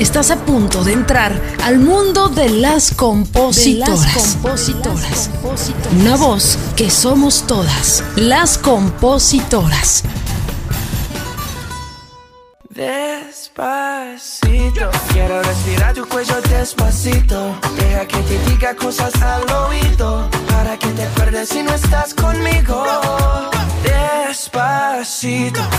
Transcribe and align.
Estás 0.00 0.30
a 0.30 0.36
punto 0.46 0.82
de 0.82 0.94
entrar 0.94 1.38
al 1.62 1.78
mundo 1.78 2.30
de 2.30 2.48
las 2.48 2.94
compositoras. 2.94 4.38
compositoras. 4.40 5.28
Una 6.00 6.16
voz 6.16 6.56
que 6.74 6.88
somos 6.88 7.46
todas, 7.46 8.02
las 8.16 8.56
compositoras. 8.56 10.02
Despacito, 12.70 13.60
quiero 15.12 15.42
respirar 15.42 15.92
tu 15.92 16.08
cuello 16.08 16.40
despacito. 16.48 17.54
Deja 17.76 18.06
que 18.08 18.16
te 18.22 18.38
diga 18.50 18.74
cosas 18.74 19.12
al 19.20 19.42
oído, 19.52 20.30
para 20.48 20.78
que 20.78 20.88
te 20.88 21.02
acuerdes 21.02 21.50
si 21.50 21.62
no 21.62 21.74
estás 21.74 22.14
conmigo. 22.14 22.86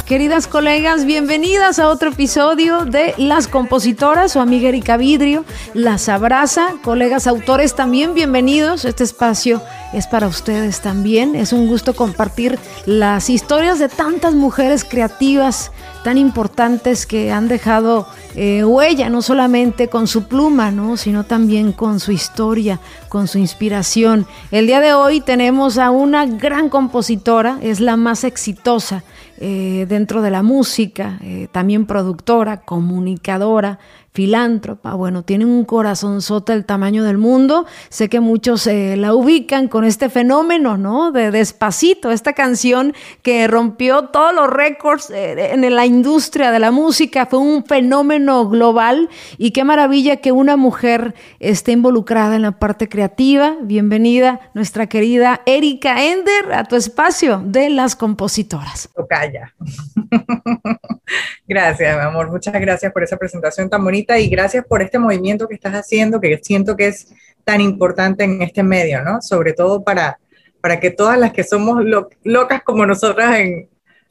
Queridas 0.05 0.47
colegas, 0.47 1.05
bienvenidas 1.05 1.79
a 1.79 1.87
otro 1.87 2.09
episodio 2.09 2.85
de 2.85 3.13
Las 3.17 3.47
Compositoras, 3.47 4.33
su 4.33 4.39
amiga 4.39 4.69
Erika 4.69 4.97
Vidrio 4.97 5.45
las 5.73 6.09
abraza. 6.09 6.73
Colegas 6.83 7.27
autores 7.27 7.75
también, 7.75 8.13
bienvenidos. 8.13 8.83
Este 8.83 9.03
espacio 9.03 9.61
es 9.93 10.07
para 10.07 10.27
ustedes 10.27 10.81
también. 10.81 11.35
Es 11.35 11.53
un 11.53 11.67
gusto 11.67 11.95
compartir 11.95 12.59
las 12.85 13.29
historias 13.29 13.79
de 13.79 13.89
tantas 13.89 14.33
mujeres 14.33 14.83
creativas 14.83 15.71
tan 16.03 16.17
importantes 16.17 17.05
que 17.05 17.31
han 17.31 17.47
dejado 17.47 18.07
eh, 18.35 18.63
huella, 18.63 19.09
no 19.09 19.21
solamente 19.21 19.87
con 19.87 20.07
su 20.07 20.23
pluma, 20.23 20.71
¿no? 20.71 20.97
sino 20.97 21.23
también 21.23 21.71
con 21.71 21.99
su 21.99 22.11
historia, 22.11 22.79
con 23.09 23.27
su 23.27 23.37
inspiración. 23.37 24.25
El 24.51 24.67
día 24.67 24.79
de 24.81 24.93
hoy 24.93 25.21
tenemos 25.21 25.77
a 25.77 25.91
una 25.91 26.25
gran 26.25 26.69
compositora, 26.69 27.59
es 27.61 27.79
la 27.79 27.97
más 27.97 28.23
exitosa 28.23 29.03
eh, 29.37 29.85
dentro 29.89 30.21
de 30.21 30.31
la 30.31 30.43
música, 30.43 31.19
eh, 31.21 31.47
también 31.51 31.85
productora, 31.85 32.61
comunicadora, 32.61 33.79
filántropa, 34.13 34.93
bueno, 34.93 35.23
tiene 35.23 35.45
un 35.45 35.63
corazonzote 35.63 36.51
el 36.51 36.65
tamaño 36.65 37.03
del 37.03 37.17
mundo. 37.17 37.65
Sé 37.89 38.09
que 38.09 38.19
muchos 38.19 38.67
eh, 38.67 38.97
la 38.97 39.15
ubican 39.15 39.69
con 39.69 39.85
este 39.85 40.09
fenómeno, 40.09 40.77
¿no? 40.77 41.11
De 41.11 41.31
Despacito, 41.31 42.11
esta 42.11 42.33
canción 42.33 42.93
que 43.21 43.47
rompió 43.47 44.09
todos 44.09 44.35
los 44.35 44.49
récords 44.49 45.09
eh, 45.11 45.53
en 45.53 45.75
la 45.75 45.85
industria 45.85 46.51
de 46.51 46.59
la 46.59 46.71
música, 46.71 47.25
fue 47.25 47.39
un 47.39 47.63
fenómeno 47.63 48.49
global 48.49 49.09
y 49.37 49.51
qué 49.51 49.63
maravilla 49.63 50.17
que 50.17 50.33
una 50.33 50.57
mujer 50.57 51.15
esté 51.39 51.71
involucrada 51.71 52.35
en 52.35 52.41
la 52.41 52.59
parte 52.59 52.89
creativa. 52.89 53.55
Bienvenida, 53.61 54.41
nuestra 54.53 54.87
querida 54.87 55.41
Erika 55.45 56.03
Ender, 56.03 56.51
a 56.51 56.65
tu 56.65 56.75
espacio 56.75 57.41
de 57.45 57.69
las 57.69 57.95
compositoras. 57.95 58.89
Calla. 59.07 59.53
gracias, 61.47 61.97
mi 61.97 62.03
amor. 62.03 62.29
Muchas 62.29 62.53
gracias 62.53 62.91
por 62.91 63.03
esa 63.03 63.17
presentación 63.17 63.69
tan 63.69 63.83
bonita 63.83 64.00
y 64.19 64.27
gracias 64.29 64.65
por 64.65 64.81
este 64.81 64.99
movimiento 64.99 65.47
que 65.47 65.55
estás 65.55 65.73
haciendo, 65.73 66.19
que 66.19 66.39
siento 66.41 66.75
que 66.75 66.87
es 66.87 67.13
tan 67.43 67.61
importante 67.61 68.23
en 68.23 68.41
este 68.41 68.63
medio, 68.63 69.03
¿no? 69.03 69.21
Sobre 69.21 69.53
todo 69.53 69.83
para, 69.83 70.19
para 70.61 70.79
que 70.79 70.91
todas 70.91 71.17
las 71.17 71.33
que 71.33 71.43
somos 71.43 71.83
locas 72.23 72.61
como 72.63 72.85
nosotras, 72.85 73.37
en, 73.37 73.69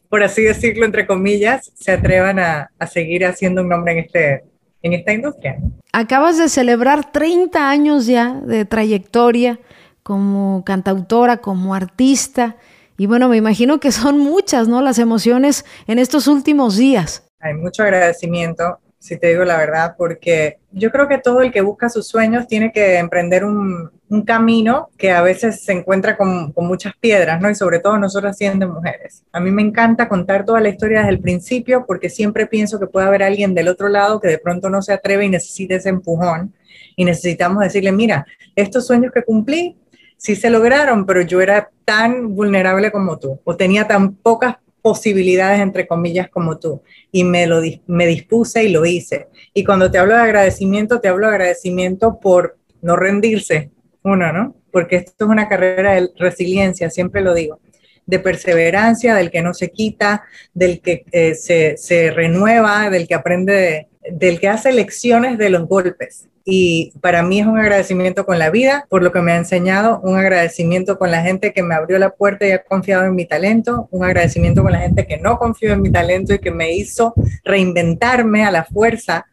por 0.09 0.23
así 0.23 0.43
decirlo, 0.43 0.85
entre 0.85 1.07
comillas, 1.07 1.71
se 1.75 1.93
atrevan 1.93 2.39
a, 2.39 2.71
a 2.79 2.87
seguir 2.87 3.25
haciendo 3.25 3.63
un 3.63 3.69
nombre 3.69 3.93
en, 3.93 3.99
este, 3.99 4.45
en 4.83 4.93
esta 4.93 5.13
industria. 5.13 5.59
Acabas 5.93 6.39
de 6.39 6.49
celebrar 6.49 7.13
30 7.13 7.71
años 7.71 8.07
ya 8.07 8.41
de 8.45 8.65
trayectoria 8.65 9.61
como 10.03 10.65
cantautora, 10.65 11.39
como 11.39 11.75
artista. 11.75 12.57
Y 12.97 13.07
bueno, 13.07 13.29
me 13.29 13.37
imagino 13.37 13.81
que 13.81 13.93
son 13.93 14.19
muchas, 14.19 14.69
¿no? 14.69 14.83
Las 14.83 14.99
emociones 14.99 15.65
en 15.87 15.99
estos 15.99 16.27
últimos 16.27 16.77
días. 16.77 17.27
Hay 17.41 17.55
mucho 17.55 17.83
agradecimiento 17.83 18.79
si 19.01 19.17
te 19.19 19.29
digo 19.29 19.45
la 19.47 19.57
verdad, 19.57 19.95
porque 19.97 20.59
yo 20.73 20.91
creo 20.91 21.09
que 21.09 21.17
todo 21.17 21.41
el 21.41 21.51
que 21.51 21.63
busca 21.63 21.89
sus 21.89 22.07
sueños 22.07 22.47
tiene 22.47 22.71
que 22.71 22.99
emprender 22.99 23.47
un, 23.47 23.91
un 24.11 24.23
camino 24.23 24.91
que 24.99 25.11
a 25.11 25.23
veces 25.23 25.65
se 25.65 25.73
encuentra 25.73 26.19
con, 26.19 26.53
con, 26.53 26.67
muchas 26.67 26.93
piedras, 27.01 27.41
¿no? 27.41 27.49
Y 27.49 27.55
sobre 27.55 27.79
todo 27.79 27.97
nosotras 27.97 28.37
siendo 28.37 28.69
mujeres. 28.69 29.25
A 29.33 29.41
mí 29.41 29.51
me 29.51 29.63
encanta 29.63 30.07
contar 30.07 30.45
toda 30.45 30.61
la 30.61 30.69
historia 30.69 30.99
desde 30.99 31.13
el 31.13 31.21
principio 31.21 31.87
porque 31.87 32.11
siempre 32.11 32.47
pienso 32.47 32.79
que 32.79 32.87
puede 32.87 33.07
haber 33.07 33.23
alguien 33.23 33.55
del 33.55 33.69
otro 33.69 33.89
lado 33.89 34.21
que 34.21 34.29
de 34.29 34.39
pronto 34.39 34.69
no 34.69 34.83
se 34.83 34.93
atreve 34.93 35.25
y 35.25 35.31
necesite 35.31 35.77
ese 35.77 35.89
empujón. 35.89 36.53
Y 36.95 37.07
necesitamos 37.07 37.63
decirle, 37.63 37.93
mira, 37.93 38.27
estos 38.55 38.87
sueños 38.87 39.13
que 39.13 39.23
cumplí, 39.23 39.79
sí 40.19 40.37
se 40.37 40.51
lograron, 40.51 41.07
pero 41.07 41.23
yo 41.23 41.41
era 41.41 41.71
tan 41.87 42.35
vulnerable 42.35 42.93
como 42.93 43.19
tú, 43.19 43.41
o 43.45 43.57
tenía 43.57 43.89
tan 43.89 44.13
pocas 44.13 44.57
posibilidades, 44.81 45.61
entre 45.61 45.87
comillas, 45.87 46.29
como 46.29 46.59
tú. 46.59 46.83
Y 47.13 47.25
me, 47.25 47.47
lo, 47.47 47.61
me 47.87 48.07
dispuse 48.07 48.65
y 48.65 48.69
lo 48.69 48.85
hice. 48.87 49.29
Y 49.55 49.65
cuando 49.65 49.91
te 49.91 49.99
hablo 49.99 50.15
de 50.15 50.21
agradecimiento, 50.21 51.01
te 51.01 51.09
hablo 51.09 51.27
de 51.27 51.35
agradecimiento 51.35 52.19
por 52.21 52.59
no 52.83 52.97
rendirse, 52.97 53.71
uno, 54.03 54.33
¿no? 54.33 54.57
Porque 54.73 54.97
esto 54.97 55.25
es 55.25 55.31
una 55.31 55.49
carrera 55.49 55.95
de 55.95 56.11
resiliencia, 56.17 56.91
siempre 56.91 57.21
lo 57.21 57.35
digo, 57.35 57.61
de 58.07 58.19
perseverancia, 58.19 59.15
del 59.15 59.31
que 59.31 59.43
no 59.43 59.55
se 59.55 59.71
quita, 59.71 60.25
del 60.55 60.81
que 60.81 61.05
eh, 61.13 61.35
se, 61.35 61.77
se, 61.77 62.11
renueva, 62.11 62.91
del 62.91 63.07
que 63.07 63.15
aprende, 63.15 63.89
del 64.09 64.41
que 64.41 64.49
hace 64.49 64.73
lecciones 64.73 65.39
de 65.39 65.51
los 65.51 65.67
golpes 65.69 66.31
y 66.45 66.93
para 67.01 67.23
mí 67.23 67.41
es 67.41 67.47
un 67.47 67.59
agradecimiento 67.59 68.25
con 68.25 68.39
la 68.39 68.51
vida 68.51 68.87
por 68.89 69.03
lo 69.03 69.13
que 69.13 69.21
me 69.21 69.33
ha 69.33 69.37
enseñado, 69.37 70.01
un 70.03 70.17
agradecimiento 70.17 70.99
con 70.99 71.11
la 71.11 71.23
gente 71.23 71.53
que 71.53 71.63
me 71.63 71.75
abrió 71.75 71.99
la 71.99 72.11
puerta 72.11 72.47
y 72.47 72.53
ha 72.53 72.65
confiado 72.65 73.05
en 73.05 73.15
mi 73.15 73.27
talento, 73.27 73.89
un 73.91 74.05
agradecimiento 74.05 74.63
con 74.63 74.73
la 74.73 74.81
gente 74.81 75.07
que 75.07 75.19
no 75.19 75.39
confió 75.39 75.73
en 75.73 75.83
mi 75.83 75.93
talento 75.93 76.35
y 76.35 76.39
que 76.39 76.51
me 76.51 76.73
hizo 76.73 77.15
reinventarme 77.45 78.45
a 78.45 78.51
la 78.51 78.65
fuerza 78.65 79.27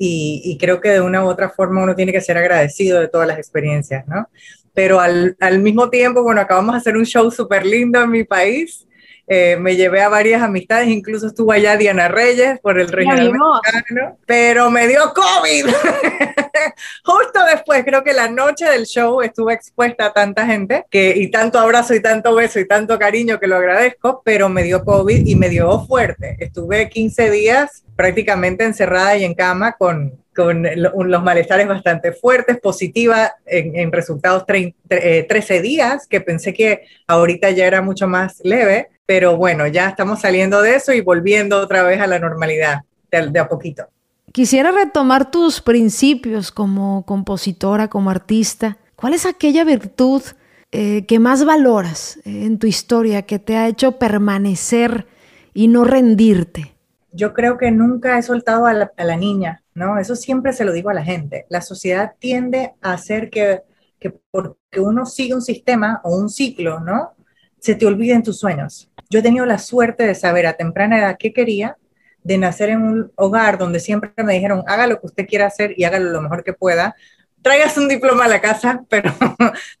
y, 0.00 0.56
creo 0.60 0.80
que 0.80 0.90
de 0.90 1.00
una 1.00 1.24
u 1.24 1.28
otra 1.28 1.50
forma 1.50 1.82
uno 1.82 1.96
tiene 1.96 2.12
que 2.12 2.20
ser 2.20 2.38
agradecido 2.38 3.00
de 3.00 3.08
todas 3.08 3.26
las 3.26 3.36
experiencias, 3.36 4.06
¿no? 4.06 4.28
Pero 4.72 5.00
al, 5.00 5.36
al 5.40 5.58
mismo 5.58 5.90
tiempo, 5.90 6.22
bueno, 6.22 6.40
acabamos 6.40 6.74
de 6.74 6.78
hacer 6.78 6.96
un 6.96 7.04
show 7.04 7.28
súper 7.32 7.66
lindo 7.66 8.00
en 8.00 8.10
mi 8.10 8.22
país 8.22 8.86
eh, 9.28 9.56
me 9.60 9.76
llevé 9.76 10.00
a 10.00 10.08
varias 10.08 10.42
amistades, 10.42 10.88
incluso 10.88 11.26
estuvo 11.26 11.52
allá 11.52 11.76
Diana 11.76 12.08
Reyes 12.08 12.58
por 12.60 12.80
el 12.80 12.88
regional 12.88 13.30
mexicano, 13.32 14.18
pero 14.26 14.70
me 14.70 14.88
dio 14.88 15.12
COVID. 15.12 15.66
Justo 17.04 17.44
después, 17.44 17.84
creo 17.84 18.02
que 18.02 18.14
la 18.14 18.28
noche 18.28 18.64
del 18.64 18.86
show 18.86 19.20
estuve 19.20 19.52
expuesta 19.52 20.06
a 20.06 20.12
tanta 20.12 20.46
gente 20.46 20.86
que, 20.90 21.14
y 21.16 21.30
tanto 21.30 21.58
abrazo 21.58 21.94
y 21.94 22.00
tanto 22.00 22.34
beso 22.34 22.58
y 22.58 22.66
tanto 22.66 22.98
cariño 22.98 23.38
que 23.38 23.46
lo 23.46 23.56
agradezco, 23.56 24.22
pero 24.24 24.48
me 24.48 24.62
dio 24.62 24.84
COVID 24.84 25.26
y 25.26 25.34
me 25.34 25.48
dio 25.48 25.84
fuerte. 25.86 26.36
Estuve 26.38 26.88
15 26.88 27.30
días 27.30 27.84
prácticamente 27.96 28.64
encerrada 28.64 29.16
y 29.16 29.24
en 29.24 29.34
cama 29.34 29.72
con, 29.72 30.18
con 30.38 30.64
los 31.10 31.22
malestares 31.24 31.66
bastante 31.66 32.12
fuertes, 32.12 32.60
positiva 32.60 33.32
en, 33.44 33.90
resultados 33.90 34.46
13 34.46 34.74
eh, 34.88 35.60
días, 35.60 36.06
que 36.06 36.20
pensé 36.20 36.54
que 36.54 36.82
ahorita 37.08 37.50
ya 37.50 37.66
era 37.66 37.82
mucho 37.82 38.06
más 38.06 38.40
leve, 38.44 38.88
pero 39.04 39.36
bueno, 39.36 39.66
ya 39.66 39.88
estamos 39.88 40.20
saliendo 40.20 40.62
de 40.62 40.76
eso 40.76 40.92
y 40.92 41.00
volviendo 41.00 41.58
otra 41.58 41.82
vez 41.82 42.00
a 42.00 42.06
la 42.06 42.20
normalidad, 42.20 42.82
de, 43.10 43.36
a 43.36 43.48
poquito. 43.48 43.88
Quisiera 44.30 44.70
retomar 44.70 45.28
tus 45.28 45.60
principios 45.60 46.52
como 46.52 47.04
compositora, 47.04 47.88
como 47.88 48.10
artista. 48.10 48.78
¿Cuál 48.94 49.14
es 49.14 49.26
aquella 49.26 49.64
virtud 49.64 50.22
eh, 50.70 51.04
que 51.06 51.18
más 51.18 51.44
valoras 51.44 52.18
eh, 52.18 52.44
en 52.44 52.60
tu 52.60 52.68
historia, 52.68 53.22
que 53.22 53.40
te 53.40 53.56
ha 53.56 53.66
hecho 53.66 53.98
permanecer 53.98 55.08
y 55.52 55.66
no 55.66 55.82
rendirte? 55.82 56.78
yo 57.12 57.34
creo 57.34 57.58
que 57.58 57.70
nunca 57.70 58.18
he 58.18 58.22
soltado 58.22 58.66
a 58.66 58.72
la, 58.72 59.16
niña, 59.16 59.62
¿no? 59.78 59.98
Eso 59.98 60.16
siempre 60.16 60.52
se 60.52 60.64
lo 60.64 60.72
digo 60.72 60.90
a 60.90 60.94
la 60.94 61.04
gente. 61.04 61.46
La 61.48 61.62
sociedad 61.62 62.12
tiende 62.18 62.74
a 62.82 62.92
hacer 62.92 63.30
que, 63.30 63.62
que 63.98 64.10
porque 64.30 64.80
uno 64.80 65.06
sigue 65.06 65.34
un 65.34 65.42
sistema 65.42 66.00
o 66.04 66.16
un 66.16 66.28
ciclo, 66.28 66.80
¿no? 66.80 67.14
Se 67.60 67.74
te 67.74 67.86
olviden 67.86 68.22
tus 68.22 68.38
sueños. 68.38 68.90
Yo 69.08 69.20
he 69.20 69.22
tenido 69.22 69.46
la 69.46 69.58
suerte 69.58 70.06
de 70.06 70.14
saber 70.14 70.46
a 70.46 70.54
temprana 70.54 70.98
edad 70.98 71.16
qué 71.18 71.32
quería, 71.32 71.78
de 72.22 72.36
nacer 72.36 72.70
en 72.70 72.82
un 72.82 73.12
hogar 73.16 73.56
donde 73.56 73.80
siempre 73.80 74.12
me 74.22 74.34
dijeron, 74.34 74.62
haga 74.66 74.86
lo 74.86 75.00
que 75.00 75.06
usted 75.06 75.26
quiera 75.26 75.46
hacer 75.46 75.72
y 75.76 75.84
hágalo 75.84 76.10
lo 76.10 76.20
mejor 76.20 76.44
que 76.44 76.52
pueda, 76.52 76.94
traigas 77.42 77.76
un 77.78 77.88
diploma 77.88 78.24
a 78.24 78.28
la 78.28 78.40
casa, 78.40 78.84
pero, 78.88 79.12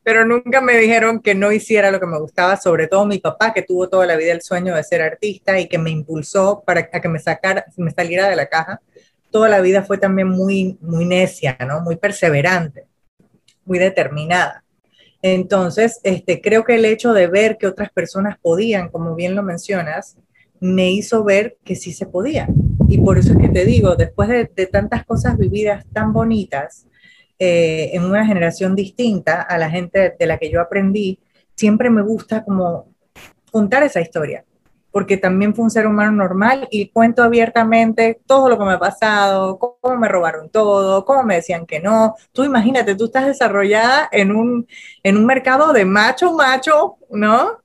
pero 0.02 0.24
nunca 0.24 0.60
me 0.60 0.78
dijeron 0.78 1.20
que 1.20 1.34
no 1.34 1.52
hiciera 1.52 1.90
lo 1.90 2.00
que 2.00 2.06
me 2.06 2.18
gustaba, 2.18 2.56
sobre 2.56 2.86
todo 2.86 3.06
mi 3.06 3.18
papá, 3.18 3.52
que 3.52 3.62
tuvo 3.62 3.88
toda 3.88 4.06
la 4.06 4.16
vida 4.16 4.32
el 4.32 4.42
sueño 4.42 4.74
de 4.74 4.84
ser 4.84 5.02
artista 5.02 5.58
y 5.58 5.68
que 5.68 5.78
me 5.78 5.90
impulsó 5.90 6.62
para 6.64 6.88
que 6.88 7.08
me 7.08 7.18
sacara, 7.18 7.66
me 7.76 7.90
saliera 7.90 8.28
de 8.28 8.36
la 8.36 8.46
caja. 8.46 8.80
Toda 9.30 9.48
la 9.48 9.60
vida 9.60 9.82
fue 9.82 9.98
también 9.98 10.28
muy, 10.28 10.78
muy 10.80 11.04
necia, 11.04 11.56
¿no? 11.66 11.80
Muy 11.80 11.96
perseverante, 11.96 12.86
muy 13.64 13.78
determinada. 13.78 14.64
Entonces, 15.22 16.00
este, 16.04 16.40
creo 16.40 16.64
que 16.64 16.76
el 16.76 16.84
hecho 16.84 17.12
de 17.12 17.26
ver 17.26 17.58
que 17.58 17.66
otras 17.66 17.90
personas 17.90 18.38
podían, 18.40 18.88
como 18.88 19.14
bien 19.14 19.34
lo 19.34 19.42
mencionas, 19.42 20.16
me 20.60 20.90
hizo 20.90 21.24
ver 21.24 21.56
que 21.64 21.76
sí 21.76 21.92
se 21.92 22.06
podía. 22.06 22.48
Y 22.88 22.98
por 22.98 23.18
eso 23.18 23.32
es 23.32 23.38
que 23.38 23.48
te 23.48 23.64
digo, 23.64 23.96
después 23.96 24.28
de, 24.28 24.46
tantas 24.66 25.04
cosas 25.04 25.36
vividas 25.36 25.84
tan 25.92 26.12
bonitas, 26.12 26.86
eh, 27.38 27.90
en 27.92 28.04
una 28.04 28.26
generación 28.26 28.74
distinta 28.74 29.42
a 29.42 29.58
la 29.58 29.70
gente 29.70 30.16
de 30.18 30.26
la 30.26 30.38
que 30.38 30.50
yo 30.50 30.60
aprendí, 30.60 31.20
siempre 31.54 31.90
me 31.90 32.02
gusta 32.02 32.44
como 32.44 32.92
contar 33.50 33.82
esa 33.82 34.00
historia, 34.00 34.44
porque 34.98 35.16
también 35.16 35.54
fue 35.54 35.62
un 35.62 35.70
ser 35.70 35.86
humano 35.86 36.10
normal 36.10 36.66
y 36.72 36.88
cuento 36.88 37.22
abiertamente 37.22 38.20
todo 38.26 38.48
lo 38.48 38.58
que 38.58 38.64
me 38.64 38.72
ha 38.72 38.78
pasado, 38.80 39.56
cómo 39.56 39.96
me 39.96 40.08
robaron 40.08 40.50
todo, 40.50 41.04
cómo 41.04 41.22
me 41.22 41.36
decían 41.36 41.66
que 41.66 41.78
no. 41.78 42.16
Tú 42.32 42.42
imagínate, 42.42 42.96
tú 42.96 43.04
estás 43.04 43.26
desarrollada 43.26 44.08
en 44.10 44.34
un, 44.34 44.66
en 45.04 45.16
un 45.16 45.24
mercado 45.24 45.72
de 45.72 45.84
macho, 45.84 46.32
macho, 46.32 46.96
¿no? 47.10 47.60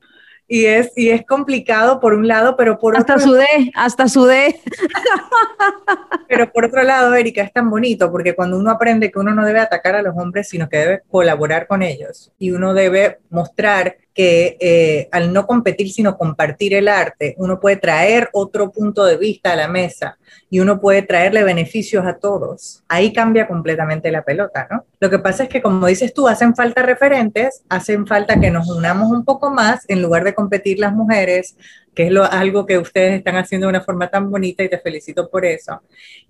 y 0.48 0.66
es, 0.66 0.92
y 0.96 1.10
es 1.10 1.26
complicado 1.26 2.00
por 2.00 2.14
un 2.14 2.28
lado, 2.28 2.56
pero 2.56 2.78
por 2.78 2.96
hasta 2.96 3.16
otro 3.16 3.26
sudé, 3.26 3.72
hasta 3.74 4.08
sudé. 4.08 4.62
Pero 6.28 6.52
por 6.52 6.66
otro 6.66 6.84
lado, 6.84 7.16
Erika, 7.16 7.42
es 7.42 7.52
tan 7.52 7.70
bonito 7.70 8.12
porque 8.12 8.36
cuando 8.36 8.58
uno 8.58 8.70
aprende 8.70 9.12
que 9.12 9.18
uno 9.18 9.34
no 9.34 9.46
debe 9.46 9.60
atacar 9.60 9.96
a 9.96 10.04
los 10.04 10.16
hombres, 10.16 10.50
sino 10.50 10.70
que 10.70 10.78
debe 10.78 11.02
colaborar 11.10 11.66
con 11.66 11.82
ellos 11.82 12.32
y 12.38 12.52
uno 12.52 12.76
debe 12.76 13.20
mostrar 13.32 13.98
que 14.14 14.58
eh, 14.60 15.10
al 15.12 15.34
no 15.34 15.48
competir, 15.48 15.92
sino 15.92 16.18
compartir 16.18 16.74
el 16.74 16.88
arte, 16.88 17.36
uno 17.38 17.60
puede 17.60 17.78
traer 17.78 18.30
otro 18.34 18.72
punto 18.72 19.06
de 19.06 19.18
vista 19.18 19.54
a 19.54 19.56
la 19.56 19.68
mesa 19.68 20.18
y 20.50 20.60
uno 20.60 20.80
puede 20.80 21.02
traerle 21.02 21.44
beneficios 21.44 22.06
a 22.06 22.18
todos. 22.18 22.84
Ahí 22.88 23.12
cambia 23.12 23.48
completamente 23.48 24.12
la 24.12 24.24
pelota, 24.24 24.68
¿no? 24.70 24.86
Lo 25.00 25.10
que 25.10 25.20
pasa 25.20 25.44
es 25.44 25.50
que, 25.50 25.62
como 25.62 25.88
dices 25.88 26.14
tú, 26.14 26.28
hacen 26.28 26.56
falta 26.56 26.84
referentes, 26.84 27.64
hacen 27.70 28.06
falta 28.06 28.40
que 28.40 28.52
nos 28.52 28.70
unamos 28.70 29.12
un 29.12 29.26
poco 29.26 29.50
más 29.50 29.84
en 29.88 30.02
lugar 30.02 30.24
de 30.24 30.36
competir 30.36 30.80
las 30.80 30.94
mujeres, 30.94 31.58
que 31.94 32.08
es 32.08 32.12
lo, 32.12 32.24
algo 32.24 32.66
que 32.66 32.78
ustedes 32.78 33.16
están 33.16 33.36
haciendo 33.36 33.68
de 33.68 33.70
una 33.70 33.82
forma 33.82 34.10
tan 34.10 34.30
bonita 34.30 34.64
y 34.64 34.70
te 34.70 34.80
felicito 34.80 35.30
por 35.30 35.46
eso, 35.46 35.82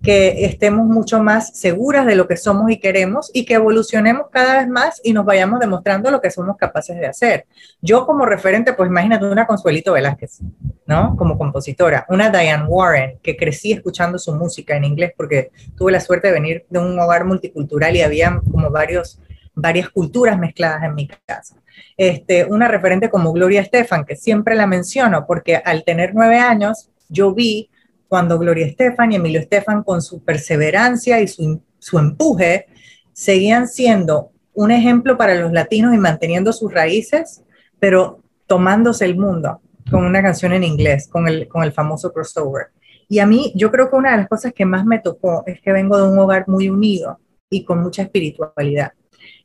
que 0.02 0.46
estemos 0.46 0.86
mucho 0.86 1.22
más 1.22 1.58
seguras 1.58 2.06
de 2.06 2.16
lo 2.16 2.28
que 2.28 2.38
somos 2.38 2.70
y 2.72 2.80
queremos 2.80 3.32
y 3.34 3.46
que 3.46 3.56
evolucionemos 3.56 4.28
cada 4.32 4.60
vez 4.60 4.68
más 4.68 5.00
y 5.04 5.14
nos 5.14 5.26
vayamos 5.26 5.60
demostrando 5.60 6.12
lo 6.12 6.22
que 6.22 6.32
somos 6.32 6.58
capaces 6.58 6.98
de 6.98 7.08
hacer. 7.08 7.46
Yo 7.82 8.06
como 8.06 8.26
referente, 8.26 8.74
pues 8.74 8.90
imagínate 8.90 9.26
una 9.26 9.48
Consuelito 9.48 9.94
Velázquez, 9.94 10.40
¿no? 10.86 11.16
Como 11.16 11.38
compositora, 11.38 12.06
una 12.10 12.30
Diane 12.30 12.66
Warren, 12.68 13.20
que 13.22 13.38
crecí 13.38 13.72
escuchando 13.72 14.18
su 14.18 14.34
música 14.36 14.76
en 14.76 14.84
inglés 14.84 15.14
porque 15.16 15.52
tuve 15.78 15.92
la 15.92 16.00
suerte 16.00 16.28
de 16.28 16.34
venir 16.34 16.66
de 16.70 16.80
un 16.80 17.00
hogar 17.00 17.26
multicultural 17.26 17.96
y 17.96 18.02
había 18.02 18.42
como 18.52 18.70
varios 18.70 19.20
varias 19.56 19.90
culturas 19.90 20.38
mezcladas 20.38 20.84
en 20.84 20.96
mi 20.96 21.08
casa. 21.08 21.56
Este, 21.98 22.46
una 22.46 22.68
referente 22.68 23.10
como 23.10 23.32
Gloria 23.34 23.62
Estefan, 23.62 24.06
que 24.06 24.16
siempre 24.16 24.56
la 24.56 24.68
menciono, 24.68 25.26
porque 25.28 25.58
al 25.58 25.84
tener 25.84 26.14
nueve 26.14 26.38
años, 26.38 26.90
yo 27.10 27.34
vi 27.34 27.70
cuando 28.08 28.38
Gloria 28.38 28.66
Estefan 28.66 29.12
y 29.12 29.16
Emilio 29.16 29.40
Estefan, 29.40 29.84
con 29.84 30.02
su 30.02 30.24
perseverancia 30.24 31.20
y 31.20 31.28
su, 31.28 31.62
su 31.80 32.00
empuje, 32.00 32.68
seguían 33.14 33.68
siendo 33.68 34.32
un 34.54 34.72
ejemplo 34.72 35.18
para 35.18 35.36
los 35.36 35.52
latinos 35.52 35.94
y 35.94 35.98
manteniendo 35.98 36.54
sus 36.54 36.72
raíces, 36.74 37.44
pero 37.80 38.22
tomándose 38.48 39.06
el 39.06 39.18
mundo 39.18 39.62
con 39.90 40.06
una 40.06 40.22
canción 40.22 40.54
en 40.54 40.64
inglés, 40.64 41.08
con 41.08 41.28
el, 41.28 41.48
con 41.48 41.64
el 41.64 41.72
famoso 41.72 42.14
crossover. 42.14 42.68
Y 43.10 43.20
a 43.20 43.26
mí, 43.26 43.52
yo 43.56 43.72
creo 43.72 43.90
que 43.90 43.96
una 43.96 44.12
de 44.12 44.18
las 44.18 44.28
cosas 44.28 44.54
que 44.54 44.66
más 44.66 44.86
me 44.86 45.00
tocó 45.00 45.44
es 45.46 45.62
que 45.62 45.72
vengo 45.72 45.98
de 45.98 46.10
un 46.10 46.18
hogar 46.18 46.48
muy 46.48 46.70
unido 46.70 47.20
y 47.50 47.64
con 47.64 47.82
mucha 47.82 48.04
espiritualidad. 48.04 48.94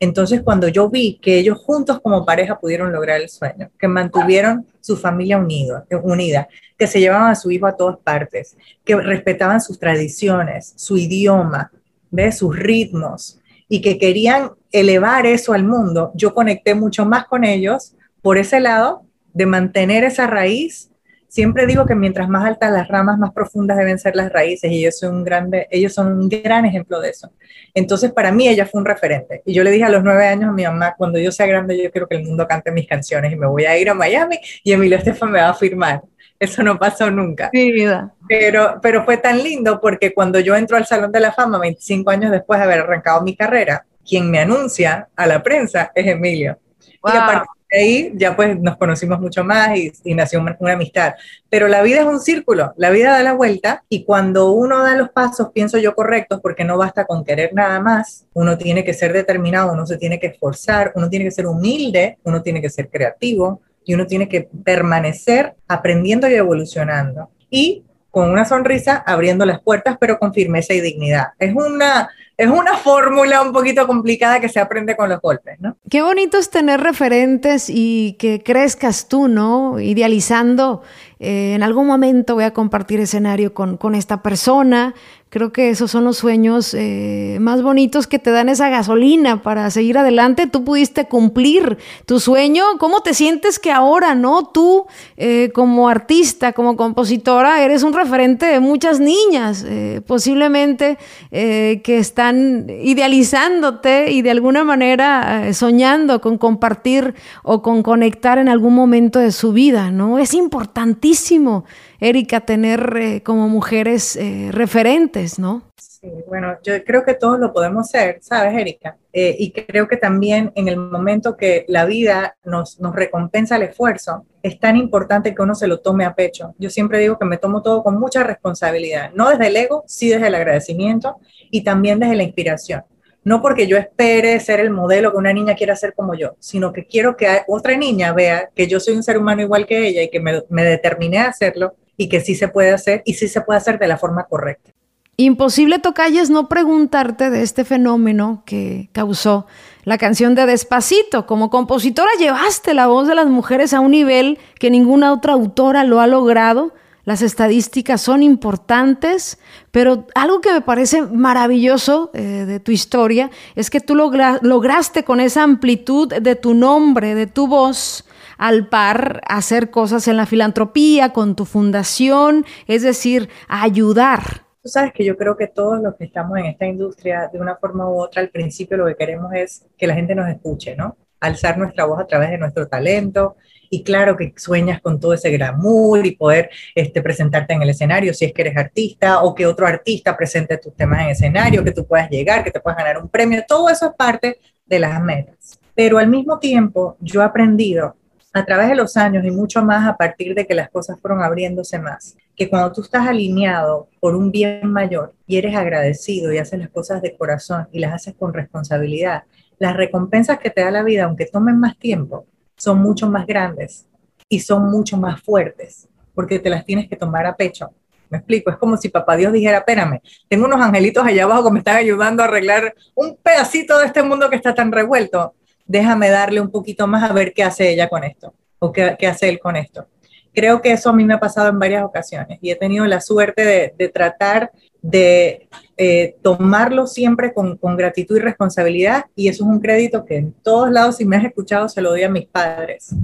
Entonces, 0.00 0.42
cuando 0.42 0.68
yo 0.68 0.88
vi 0.88 1.18
que 1.20 1.38
ellos 1.38 1.58
juntos 1.58 2.00
como 2.00 2.24
pareja 2.24 2.58
pudieron 2.60 2.92
lograr 2.92 3.20
el 3.20 3.28
sueño, 3.28 3.70
que 3.78 3.88
mantuvieron 3.88 4.66
su 4.80 4.96
familia 4.96 5.38
unido, 5.38 5.84
unida, 6.02 6.48
que 6.76 6.86
se 6.86 7.00
llevaban 7.00 7.30
a 7.30 7.34
su 7.34 7.50
hijo 7.50 7.66
a 7.66 7.76
todas 7.76 7.98
partes, 7.98 8.56
que 8.84 8.94
respetaban 8.94 9.60
sus 9.60 9.78
tradiciones, 9.78 10.72
su 10.76 10.96
idioma, 10.96 11.72
¿ves? 12.10 12.38
sus 12.38 12.56
ritmos, 12.56 13.40
y 13.68 13.80
que 13.80 13.98
querían 13.98 14.52
elevar 14.72 15.26
eso 15.26 15.52
al 15.52 15.64
mundo, 15.64 16.12
yo 16.14 16.32
conecté 16.32 16.74
mucho 16.74 17.04
más 17.04 17.26
con 17.26 17.44
ellos 17.44 17.94
por 18.22 18.38
ese 18.38 18.60
lado 18.60 19.02
de 19.34 19.46
mantener 19.46 20.04
esa 20.04 20.26
raíz 20.26 20.90
siempre 21.28 21.66
digo 21.66 21.86
que 21.86 21.94
mientras 21.94 22.28
más 22.28 22.44
altas 22.44 22.72
las 22.72 22.88
ramas, 22.88 23.19
más 23.19 23.32
profundas 23.32 23.76
deben 23.76 23.98
ser 23.98 24.16
las 24.16 24.32
raíces 24.32 24.72
y 24.72 24.80
ellos 24.80 24.98
son 24.98 25.16
un, 25.16 25.25
grande, 25.25 25.69
ellos 25.70 25.92
son 25.92 26.19
un 26.19 26.28
gran 26.28 26.64
ejemplo 26.64 27.00
de 27.00 27.10
eso. 27.10 27.30
Entonces, 27.75 28.12
para 28.12 28.32
mí 28.32 28.48
ella 28.48 28.66
fue 28.66 28.80
un 28.80 28.86
referente. 28.86 29.42
Y 29.44 29.52
yo 29.52 29.62
le 29.62 29.70
dije 29.70 29.84
a 29.84 29.90
los 29.90 30.02
nueve 30.02 30.26
años 30.26 30.48
a 30.48 30.52
mi 30.52 30.64
mamá, 30.64 30.94
cuando 30.96 31.19
yo 31.19 31.30
sea 31.30 31.46
grande, 31.46 31.80
yo 31.80 31.90
quiero 31.90 32.08
que 32.08 32.16
el 32.16 32.25
mundo 32.25 32.46
cante 32.48 32.72
mis 32.72 32.88
canciones 32.88 33.32
y 33.32 33.36
me 33.36 33.46
voy 33.46 33.66
a 33.66 33.78
ir 33.78 33.90
a 33.90 33.94
Miami 33.94 34.38
y 34.64 34.72
Emilio 34.72 34.98
Estefan 34.98 35.30
me 35.30 35.40
va 35.40 35.50
a 35.50 35.54
firmar. 35.54 36.02
Eso 36.40 36.62
no 36.62 36.78
pasó 36.78 37.10
nunca. 37.10 37.50
Mi 37.52 37.72
vida. 37.72 38.14
Pero, 38.28 38.78
pero 38.81 39.04
fue 39.04 39.16
tan 39.16 39.42
lindo 39.42 39.81
porque 39.81 40.14
cuando 40.14 40.38
yo 40.38 40.54
entro 40.56 40.76
al 40.76 40.86
Salón 40.86 41.10
de 41.10 41.20
la 41.20 41.32
Fama, 41.32 41.58
25 41.58 42.10
años 42.10 42.31
después 42.31 42.60
de 42.60 42.64
haber 42.64 42.81
arrancado 42.81 43.22
mi 43.22 43.34
carrera, 43.34 43.84
quien 44.06 44.31
me 44.31 44.38
anuncia 44.38 45.08
a 45.16 45.26
la 45.26 45.42
prensa 45.42 45.90
es 45.94 46.06
Emilio. 46.06 46.58
Y 46.81 47.16
aparte 47.16 47.48
ahí 47.73 48.12
ya 48.15 48.35
pues 48.37 48.59
nos 48.59 48.76
conocimos 48.76 49.20
mucho 49.20 49.44
más 49.44 49.76
y, 49.76 50.15
nació 50.15 50.41
una, 50.41 50.56
amistad. 50.73 51.15
Pero 51.49 51.69
la 51.69 51.82
vida 51.82 52.00
es 52.00 52.06
un 52.06 52.20
círculo, 52.20 52.73
la 52.76 52.91
vida 52.91 53.12
da 53.12 53.23
la 53.23 53.35
vuelta 53.35 53.85
y 53.88 54.05
cuando 54.05 54.53
uno 54.53 54.82
da 54.82 54.94
los 54.94 55.11
pasos, 55.11 55.50
pienso 55.53 55.79
yo 55.79 55.94
correctos, 55.94 56.41
porque 56.43 56.65
no 56.65 56.79
basta 56.79 57.05
con 57.05 57.25
querer 57.25 57.53
nada 57.55 57.81
más, 57.81 58.26
uno 58.32 58.56
tiene 58.56 58.85
que 58.85 58.94
ser 58.94 59.12
determinado, 59.12 59.73
uno 59.73 59.87
se 59.87 59.99
tiene 59.99 60.19
que 60.19 60.29
esforzar, 60.29 60.93
uno 60.94 61.09
tiene 61.09 61.25
que 61.26 61.31
ser 61.31 61.47
humilde, 61.47 62.19
uno 62.25 62.43
tiene 62.43 62.61
que 62.61 62.70
ser 62.70 62.88
creativo 62.88 63.61
y 63.85 63.94
uno 63.94 64.06
tiene 64.06 64.29
que 64.29 64.49
permanecer 64.65 65.55
aprendiendo 65.67 66.29
y 66.29 66.35
evolucionando. 66.35 67.31
Y 67.50 67.85
con 68.11 68.31
una 68.31 68.44
sonrisa 68.44 68.97
abriendo 69.06 69.44
las 69.47 69.61
puertas, 69.61 69.97
pero 70.00 70.19
con 70.19 70.35
firmeza 70.35 70.75
y 70.75 70.81
dignidad. 70.81 71.29
Es 71.38 71.55
una 71.55 72.09
es 72.38 72.49
una 72.49 72.76
fórmula 72.76 73.43
un 73.43 73.52
poquito 73.52 73.85
complicada 73.88 74.38
que 74.38 74.49
se 74.49 74.61
aprende 74.61 74.96
con 74.96 75.08
los 75.08 75.20
golpes, 75.20 75.58
¿no? 75.58 75.76
Qué 75.90 76.02
bonito 76.02 76.38
es 76.38 76.50
tener 76.50 76.81
referentes 76.81 77.69
y 77.69 78.12
que 78.20 78.44
crezcas 78.44 79.08
tú, 79.08 79.26
¿no? 79.26 79.81
Idealizando, 79.81 80.82
eh, 81.19 81.55
en 81.56 81.64
algún 81.64 81.88
momento 81.88 82.37
voy 82.37 82.44
a 82.44 82.52
compartir 82.52 83.00
escenario 83.00 83.52
con, 83.55 83.76
con 83.76 83.96
esta 83.96 84.23
persona, 84.23 84.94
Creo 85.30 85.52
que 85.52 85.69
esos 85.69 85.90
son 85.90 86.04
los 86.04 86.16
sueños 86.16 86.72
eh, 86.72 87.36
más 87.38 87.60
bonitos 87.60 88.06
que 88.06 88.19
te 88.19 88.30
dan 88.30 88.48
esa 88.48 88.70
gasolina 88.70 89.42
para 89.42 89.69
seguir 89.70 89.98
adelante. 89.98 90.46
Tú 90.46 90.64
pudiste 90.64 91.04
cumplir 91.04 91.76
tu 92.06 92.19
sueño. 92.19 92.64
¿Cómo 92.78 93.02
te 93.02 93.12
sientes 93.12 93.58
que 93.58 93.70
ahora, 93.70 94.14
no? 94.14 94.46
Tú, 94.46 94.86
eh, 95.19 95.50
como 95.52 95.90
artista, 95.90 96.54
como 96.54 96.78
compositora, 96.78 97.62
eres 97.62 97.82
un 97.82 97.92
referente 97.92 98.46
de 98.46 98.58
muchas 98.58 99.00
niñas, 99.00 99.66
eh, 99.69 100.00
posiblemente 100.06 100.96
que 101.31 101.98
están 101.98 102.66
idealizándote 102.69 104.10
y 104.10 104.22
de 104.22 104.31
alguna 104.31 104.64
manera 104.64 105.52
soñando 105.52 106.20
con 106.20 106.38
compartir 106.38 107.14
o 107.42 107.60
con 107.60 107.82
conectar 107.82 108.38
en 108.38 108.48
algún 108.48 108.74
momento 108.74 109.19
de 109.19 109.31
su 109.32 109.52
vida, 109.52 109.90
¿no? 109.90 110.19
Es 110.19 110.32
importantísimo 110.32 111.64
Erika, 112.00 112.40
tener 112.40 112.96
eh, 112.96 113.22
como 113.22 113.48
mujeres 113.48 114.14
eh, 114.14 114.50
referentes, 114.52 115.38
¿no? 115.38 115.62
Sí, 115.76 116.08
bueno, 116.28 116.56
yo 116.62 116.84
creo 116.84 117.02
que 117.02 117.14
todos 117.14 117.40
lo 117.40 117.52
podemos 117.52 117.88
ser, 117.88 118.19
¿sabes, 118.20 118.56
Erika? 118.56 118.96
Eh, 119.12 119.34
y 119.36 119.50
creo 119.50 119.88
que 119.88 119.96
también 119.96 120.52
en 120.55 120.69
el 120.69 120.76
momento 120.76 121.36
que 121.36 121.64
la 121.67 121.86
vida 121.86 122.36
nos, 122.44 122.78
nos 122.78 122.94
recompensa 122.94 123.56
el 123.56 123.62
esfuerzo, 123.62 124.24
es 124.44 124.60
tan 124.60 124.76
importante 124.76 125.34
que 125.34 125.43
uno 125.43 125.56
se 125.56 125.67
lo 125.67 125.81
tome 125.81 126.05
a 126.05 126.14
pecho. 126.14 126.55
Yo 126.58 126.70
siempre 126.70 127.00
digo 127.00 127.19
que 127.19 127.24
me 127.24 127.36
tomo 127.36 127.62
todo 127.62 127.82
con 127.82 127.98
mucha 127.98 128.22
responsabilidad, 128.22 129.10
no 129.14 129.31
desde 129.31 129.48
el 129.48 129.56
ego, 129.56 129.82
sí 129.88 130.08
desde 130.08 130.28
el 130.28 130.36
agradecimiento 130.36 131.17
y 131.50 131.64
también 131.64 131.98
desde 131.98 132.14
la 132.14 132.22
inspiración 132.22 132.84
no 133.24 133.43
porque 133.43 133.67
yo 133.67 133.76
espere 133.76 134.40
ser 134.40 134.58
el 134.58 134.70
modelo 134.70 135.10
que 135.10 135.19
una 135.19 135.34
niña 135.34 135.55
quiera 135.55 135.76
ser 135.76 135.93
como 135.93 136.14
yo, 136.14 136.36
sino 136.38 136.72
que 136.72 136.86
quiero 136.86 137.14
que 137.14 137.43
otra 137.46 137.76
niña 137.76 138.14
vea 138.14 138.48
que 138.55 138.67
yo 138.67 138.81
soy 138.81 138.94
un 138.94 139.02
ser 139.02 139.19
humano 139.19 139.43
igual 139.43 139.67
que 139.67 139.86
ella 139.86 140.02
y 140.02 140.08
que 140.08 140.19
me, 140.19 140.44
me 140.48 140.64
determiné 140.64 141.19
a 141.19 141.28
hacerlo 141.28 141.74
y 141.98 142.08
que 142.08 142.22
sí 142.22 142.34
se 142.34 142.48
puede 142.48 142.72
hacer 142.72 143.02
y 143.05 143.14
sí 143.14 143.28
se 143.28 143.43
puede 143.43 143.58
hacer 143.58 143.78
de 143.78 143.88
la 143.88 143.98
forma 143.98 144.24
correcta. 144.24 144.72
Imposible, 145.20 145.81
Tocayes, 145.81 146.31
no 146.31 146.48
preguntarte 146.48 147.28
de 147.28 147.43
este 147.43 147.64
fenómeno 147.64 148.44
que 148.46 148.88
causó 148.93 149.46
la 149.82 149.98
canción 149.98 150.36
de 150.36 150.46
Despacito. 150.46 151.26
Como 151.26 151.50
compositora 151.50 152.08
llevaste 152.20 152.72
la 152.72 152.86
voz 152.86 153.08
de 153.08 153.17
las 153.17 153.26
mujeres 153.26 153.74
a 153.74 153.81
un 153.81 153.90
nivel 153.90 154.38
que 154.60 154.70
ninguna 154.70 155.12
otra 155.12 155.32
autora 155.32 155.82
lo 155.82 156.00
ha 156.00 156.06
logrado. 156.06 156.72
Las 157.05 157.22
estadísticas 157.22 158.00
son 158.00 158.22
importantes, 158.22 159.38
pero 159.72 160.06
algo 160.14 160.40
que 160.40 160.52
me 160.52 160.60
parece 160.60 161.02
maravilloso 161.02 162.12
eh, 162.14 162.44
de 162.46 162.60
tu 162.60 162.70
historia 162.70 163.28
es 163.56 163.70
que 163.70 163.81
tú 163.81 163.96
lograste 163.96 165.02
con 165.02 165.19
esa 165.19 165.43
amplitud 165.43 166.12
de 166.12 166.36
tu 166.36 166.55
nombre, 166.55 167.17
de 167.17 167.26
tu 167.26 167.48
voz, 167.48 168.05
al 168.38 168.68
par 168.68 169.20
hacer 169.28 169.70
cosas 169.70 170.08
en 170.08 170.16
la 170.16 170.26
filantropía, 170.26 171.12
con 171.12 171.36
tu 171.36 171.44
fundación, 171.44 172.46
es 172.66 172.82
decir, 172.82 173.28
ayudar. 173.48 174.48
Tú 174.62 174.68
sabes 174.68 174.92
que 174.92 175.04
yo 175.04 175.16
creo 175.16 175.36
que 175.36 175.48
todos 175.48 175.80
los 175.80 175.94
que 175.96 176.04
estamos 176.04 176.38
en 176.38 176.46
esta 176.46 176.66
industria, 176.66 177.28
de 177.32 177.38
una 177.38 177.56
forma 177.56 177.88
u 177.88 178.00
otra, 178.00 178.22
al 178.22 178.30
principio 178.30 178.76
lo 178.76 178.86
que 178.86 178.96
queremos 178.96 179.32
es 179.34 179.66
que 179.76 179.86
la 179.86 179.94
gente 179.94 180.14
nos 180.14 180.28
escuche, 180.28 180.74
¿no? 180.76 180.96
Alzar 181.20 181.58
nuestra 181.58 181.84
voz 181.84 182.00
a 182.00 182.06
través 182.06 182.30
de 182.30 182.38
nuestro 182.38 182.68
talento. 182.68 183.36
Y 183.70 183.82
claro 183.82 184.16
que 184.16 184.32
sueñas 184.36 184.80
con 184.80 184.98
todo 184.98 185.12
ese 185.12 185.30
glamour 185.30 186.06
y 186.06 186.16
poder 186.16 186.48
este, 186.74 187.02
presentarte 187.02 187.52
en 187.52 187.62
el 187.62 187.70
escenario 187.70 188.14
si 188.14 188.24
es 188.24 188.32
que 188.32 188.42
eres 188.42 188.56
artista 188.56 189.22
o 189.22 189.34
que 189.34 189.46
otro 189.46 189.66
artista 189.66 190.16
presente 190.16 190.58
tus 190.58 190.74
temas 190.74 191.02
en 191.02 191.08
escenario, 191.08 191.64
que 191.64 191.72
tú 191.72 191.86
puedas 191.86 192.08
llegar, 192.08 192.44
que 192.44 192.50
te 192.50 192.60
puedas 192.60 192.78
ganar 192.78 192.98
un 192.98 193.08
premio. 193.08 193.44
Todo 193.46 193.68
eso 193.68 193.86
es 193.86 193.92
parte 193.96 194.38
de 194.64 194.78
las 194.78 195.02
metas. 195.02 195.58
Pero 195.74 195.98
al 195.98 196.08
mismo 196.08 196.38
tiempo, 196.38 196.96
yo 197.00 197.20
he 197.20 197.24
aprendido 197.24 197.96
a 198.38 198.44
través 198.44 198.68
de 198.68 198.76
los 198.76 198.96
años 198.96 199.24
y 199.24 199.30
mucho 199.30 199.64
más 199.64 199.86
a 199.88 199.96
partir 199.96 200.34
de 200.34 200.46
que 200.46 200.54
las 200.54 200.70
cosas 200.70 200.98
fueron 201.00 201.22
abriéndose 201.22 201.78
más, 201.78 202.16
que 202.36 202.48
cuando 202.48 202.72
tú 202.72 202.82
estás 202.82 203.06
alineado 203.06 203.88
por 203.98 204.14
un 204.14 204.30
bien 204.30 204.70
mayor 204.70 205.12
y 205.26 205.38
eres 205.38 205.56
agradecido 205.56 206.32
y 206.32 206.38
haces 206.38 206.60
las 206.60 206.70
cosas 206.70 207.02
de 207.02 207.16
corazón 207.16 207.68
y 207.72 207.80
las 207.80 207.92
haces 207.92 208.14
con 208.16 208.32
responsabilidad, 208.32 209.24
las 209.58 209.76
recompensas 209.76 210.38
que 210.38 210.50
te 210.50 210.60
da 210.60 210.70
la 210.70 210.84
vida, 210.84 211.04
aunque 211.04 211.26
tomen 211.26 211.58
más 211.58 211.76
tiempo, 211.78 212.26
son 212.56 212.78
mucho 212.78 213.10
más 213.10 213.26
grandes 213.26 213.86
y 214.28 214.40
son 214.40 214.70
mucho 214.70 214.96
más 214.96 215.20
fuertes, 215.20 215.88
porque 216.14 216.38
te 216.38 216.50
las 216.50 216.64
tienes 216.64 216.88
que 216.88 216.96
tomar 216.96 217.26
a 217.26 217.36
pecho. 217.36 217.70
Me 218.08 218.18
explico, 218.18 218.50
es 218.50 218.56
como 218.56 218.76
si 218.76 218.88
papá 218.88 219.16
Dios 219.16 219.32
dijera, 219.32 219.58
espérame, 219.58 220.00
tengo 220.28 220.46
unos 220.46 220.60
angelitos 220.60 221.04
allá 221.04 221.24
abajo 221.24 221.44
que 221.44 221.50
me 221.50 221.58
están 221.58 221.76
ayudando 221.76 222.22
a 222.22 222.26
arreglar 222.26 222.74
un 222.94 223.16
pedacito 223.16 223.78
de 223.78 223.86
este 223.86 224.02
mundo 224.02 224.30
que 224.30 224.36
está 224.36 224.54
tan 224.54 224.70
revuelto. 224.70 225.34
Déjame 225.69 226.10
darle 226.10 226.41
un 226.41 226.51
poquito 226.51 226.89
más 226.89 227.08
a 227.08 227.13
ver 227.13 227.32
qué 227.32 227.44
hace 227.44 227.70
ella 227.70 227.89
con 227.89 228.03
esto 228.03 228.34
o 228.58 228.72
qué, 228.72 228.96
qué 228.98 229.06
hace 229.06 229.29
él 229.29 229.39
con 229.39 229.55
esto. 229.55 229.87
Creo 230.34 230.60
que 230.60 230.72
eso 230.72 230.91
a 230.91 230.93
mí 230.93 231.05
me 231.05 231.15
ha 231.15 231.20
pasado 231.20 231.48
en 231.48 231.58
varias 231.58 231.84
ocasiones 231.84 232.39
y 232.41 232.51
he 232.51 232.56
tenido 232.56 232.87
la 232.87 233.01
suerte 233.01 233.72
de, 233.77 233.89
tratar 233.89 234.51
de 234.81 235.48
eh, 235.77 236.17
tomarlo 236.22 236.87
siempre 236.87 237.32
con, 237.32 237.56
con, 237.56 237.77
gratitud 237.77 238.17
y 238.17 238.20
responsabilidad 238.20 239.06
y 239.15 239.29
eso 239.29 239.44
es 239.44 239.51
un 239.51 239.60
crédito 239.60 240.05
que 240.05 240.17
en 240.17 240.32
todos 240.32 240.70
lados, 240.70 240.96
si 240.96 241.05
me 241.05 241.17
has 241.17 241.25
escuchado, 241.25 241.69
se 241.69 241.82
lo 241.82 241.91
doy 241.91 242.03
a 242.03 242.08
mis 242.08 242.27
padres. 242.27 242.94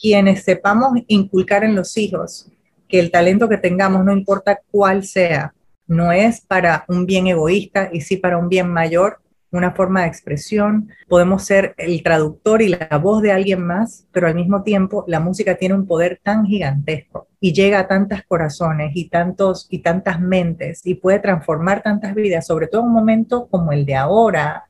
Quienes 0.00 0.44
sepamos 0.44 0.92
inculcar 1.06 1.64
en 1.64 1.74
los 1.74 1.96
hijos 1.96 2.50
que 2.88 2.98
el 2.98 3.10
talento 3.10 3.48
que 3.48 3.58
tengamos, 3.58 4.04
no 4.04 4.12
importa 4.12 4.60
cuál 4.70 5.04
sea, 5.04 5.54
no 5.86 6.12
es 6.12 6.40
para 6.40 6.84
un 6.88 7.06
bien 7.06 7.26
egoísta 7.26 7.90
y 7.92 8.00
sí 8.00 8.16
para 8.16 8.38
un 8.38 8.48
bien 8.48 8.68
mayor, 8.68 9.21
una 9.52 9.72
forma 9.72 10.02
de 10.02 10.08
expresión, 10.08 10.90
podemos 11.08 11.44
ser 11.44 11.74
el 11.76 12.02
traductor 12.02 12.62
y 12.62 12.68
la 12.68 12.98
voz 13.02 13.22
de 13.22 13.32
alguien 13.32 13.64
más, 13.64 14.06
pero 14.10 14.26
al 14.26 14.34
mismo 14.34 14.62
tiempo 14.62 15.04
la 15.06 15.20
música 15.20 15.56
tiene 15.56 15.74
un 15.74 15.86
poder 15.86 16.20
tan 16.22 16.46
gigantesco 16.46 17.28
y 17.38 17.52
llega 17.52 17.80
a 17.80 17.88
tantos 17.88 18.22
corazones 18.26 18.92
y 18.94 19.08
tantos 19.08 19.66
y 19.70 19.80
tantas 19.80 20.20
mentes 20.20 20.80
y 20.84 20.94
puede 20.94 21.18
transformar 21.18 21.82
tantas 21.82 22.14
vidas, 22.14 22.46
sobre 22.46 22.66
todo 22.66 22.80
en 22.80 22.88
un 22.88 22.94
momento 22.94 23.46
como 23.48 23.72
el 23.72 23.84
de 23.84 23.94
ahora, 23.94 24.64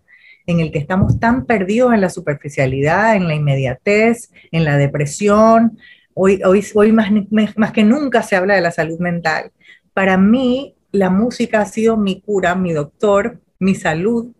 en 0.46 0.58
el 0.58 0.72
que 0.72 0.80
estamos 0.80 1.20
tan 1.20 1.46
perdidos 1.46 1.94
en 1.94 2.00
la 2.00 2.10
superficialidad, 2.10 3.14
en 3.14 3.28
la 3.28 3.34
inmediatez, 3.34 4.32
en 4.50 4.64
la 4.64 4.76
depresión, 4.76 5.78
Hoy, 6.14 6.42
hoy, 6.44 6.62
hoy 6.74 6.92
más, 6.92 7.10
más 7.56 7.72
que 7.72 7.84
nunca 7.84 8.22
se 8.22 8.36
habla 8.36 8.54
de 8.54 8.60
la 8.60 8.70
salud 8.70 8.98
mental. 8.98 9.50
Para 9.94 10.18
mí, 10.18 10.74
la 10.90 11.08
música 11.08 11.62
ha 11.62 11.64
sido 11.64 11.96
mi 11.96 12.20
cura, 12.20 12.54
mi 12.54 12.72
doctor, 12.72 13.40
mi 13.58 13.74
salud, 13.74 14.32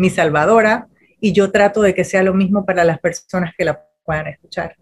mi 0.00 0.08
salvadora, 0.08 0.88
y 1.20 1.34
yo 1.34 1.52
trato 1.52 1.82
de 1.82 1.94
que 1.94 2.04
sea 2.04 2.22
lo 2.22 2.32
mismo 2.32 2.64
para 2.64 2.84
las 2.84 2.98
personas 2.98 3.52
que 3.56 3.66
la 3.66 3.84
puedan 4.02 4.28
escuchar. 4.28 4.76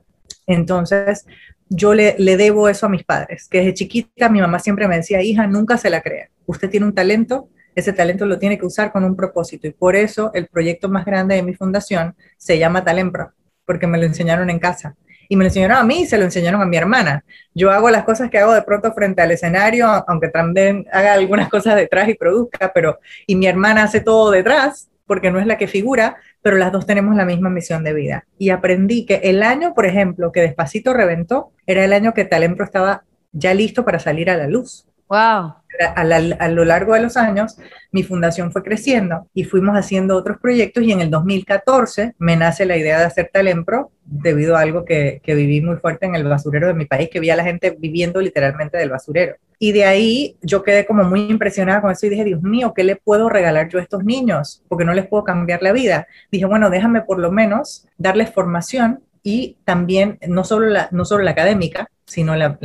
Entonces, 0.47 1.27
yo 1.69 1.93
le, 1.93 2.15
le, 2.19 2.37
debo 2.37 2.69
eso 2.69 2.87
a 2.87 2.89
mis 2.89 3.03
padres, 3.03 3.49
que 3.49 3.59
desde 3.59 3.75
chiquita 3.75 4.29
mi 4.29 4.41
mamá 4.41 4.61
siempre 4.61 4.87
me 4.87 4.95
decía, 4.95 5.21
hija, 5.21 5.49
nunca 5.49 5.77
se 5.77 5.91
la 5.91 6.03
crea. 6.03 6.29
Usted 6.47 6.71
tiene 6.71 6.87
un 6.87 6.95
talento, 6.95 7.49
ese 7.75 7.93
talento 7.93 8.27
lo 8.27 8.39
tiene 8.39 8.59
que 8.59 8.65
usar 8.65 8.93
con 8.93 9.03
un 9.03 9.17
propósito. 9.17 9.67
Y 9.67 9.73
por 9.73 9.97
eso 9.97 10.31
el 10.35 10.47
proyecto 10.47 10.89
más 10.89 11.05
grande 11.05 11.35
de 11.35 11.43
mi 11.43 11.53
fundación 11.53 12.15
se 12.37 12.57
llama 12.57 12.85
Talempro, 12.85 13.33
porque 13.67 13.89
me 13.89 13.99
lo 13.99 14.05
enseñaron 14.05 14.51
en 14.51 14.61
casa 14.61 14.95
y 15.29 15.35
me 15.35 15.43
lo 15.43 15.49
enseñaron 15.49 15.79
a 15.79 15.83
mí 15.83 16.03
y 16.03 16.07
se 16.07 16.17
lo 16.17 16.25
enseñaron 16.25 16.63
a 16.63 16.67
mi 16.67 16.77
hermana. 16.77 17.25
Yo 17.55 17.73
hago 17.73 17.91
las 17.91 18.05
cosas 18.05 18.31
que 18.31 18.39
hago 18.39 18.55
de 18.55 18.63
pronto 18.63 18.93
frente 18.95 19.21
al 19.21 19.33
escenario, 19.33 19.89
aunque 20.07 20.29
también 20.29 20.87
haga 20.93 21.13
algunas 21.13 21.49
cosas 21.49 21.75
detrás 21.75 22.09
y 22.09 22.15
produzca, 22.15 22.73
pero 22.73 23.01
y 23.27 23.35
mi 23.35 23.49
hermana 23.49 23.83
hace 23.83 24.01
todo 24.01 24.31
detrás 24.31 24.89
porque 25.09 25.33
no 25.33 25.41
es 25.41 25.47
la 25.47 25.59
que 25.59 25.67
figura, 25.67 26.19
pero 26.43 26.57
las 26.57 26.71
dos 26.71 26.87
tenemos 26.87 27.17
la 27.17 27.25
misma 27.25 27.50
misión 27.50 27.83
de 27.83 27.95
vida. 27.95 28.27
Y 28.38 28.50
aprendí 28.50 29.05
que 29.07 29.17
el 29.25 29.43
año, 29.43 29.75
por 29.75 29.87
ejemplo, 29.87 30.31
que 30.31 30.43
Despacito 30.43 30.95
reventó, 30.95 31.50
era 31.67 31.85
el 31.85 31.93
año 31.93 32.15
que 32.15 32.25
Talempro 32.25 32.65
estaba 32.65 33.03
ya 33.33 33.55
listo 33.55 33.85
para 33.85 33.99
salir 33.99 34.31
a 34.31 34.37
la 34.37 34.47
luz. 34.47 34.88
Wow 35.09 35.55
a, 35.79 36.49
lo 36.49 36.65
largo 36.65 36.95
de 36.95 37.00
los 37.00 37.17
años, 37.17 37.57
mi 37.93 38.03
fundación 38.03 38.53
fue 38.53 38.62
creciendo 38.62 39.29
y 39.35 39.45
fuimos 39.45 39.77
haciendo 39.77 40.17
otros 40.17 40.38
proyectos 40.38 40.83
y 40.83 40.93
en 40.93 41.00
el 41.00 41.11
2014 41.11 42.15
me 42.19 42.37
nace 42.37 42.67
la 42.67 42.77
idea 42.77 42.99
de 42.99 43.05
hacer 43.05 43.31
Talempro 43.33 43.93
debido 44.05 44.57
a 44.57 44.61
algo 44.61 44.85
que, 44.85 45.21
que 45.23 45.35
viví 45.35 45.61
muy 45.61 45.77
fuerte 45.77 46.07
en 46.07 46.15
el 46.15 46.25
basurero 46.25 46.69
de 46.69 46.75
mi 46.75 46.87
país, 46.87 47.09
que 47.11 47.21
vi 47.21 47.31
a 47.31 47.37
la 47.37 47.45
gente 47.45 47.77
viviendo 47.79 48.21
literalmente 48.21 48.79
del 48.79 48.91
basurero. 48.91 49.37
Y 49.59 49.73
de 49.73 49.85
ahí 49.85 50.37
yo 50.41 50.62
quedé 50.62 50.87
como 50.87 51.05
muy 51.05 51.23
impresionada 51.23 51.81
con 51.81 51.91
eso 51.91 52.07
y 52.07 52.11
dije, 52.11 52.25
Dios 52.25 52.43
mío, 52.43 52.73
¿qué 52.75 52.85
le 52.85 52.97
puedo 52.97 53.29
regalar 53.29 53.69
yo 53.69 53.79
a 53.79 53.83
estos 53.83 54.05
niños? 54.05 54.62
Porque 54.69 54.85
no 54.85 54.95
les 54.95 55.07
puedo 55.07 55.25
cambiar 55.25 55.62
la 55.62 55.73
vida. 55.73 56.07
Dije, 56.31 56.45
bueno, 56.45 56.71
déjame 56.71 57.03
por 57.03 57.19
lo 57.19 57.33
menos 57.33 57.87
darles 57.97 58.33
formación 58.33 59.00
y 59.23 59.59
también 59.65 60.19
no 60.29 60.45
solo 60.45 60.69
la, 60.69 60.88
no 60.93 61.05
solo 61.05 61.25
la 61.25 61.33
académica, 61.33 61.91
sino 62.09 62.35
la, 62.35 62.59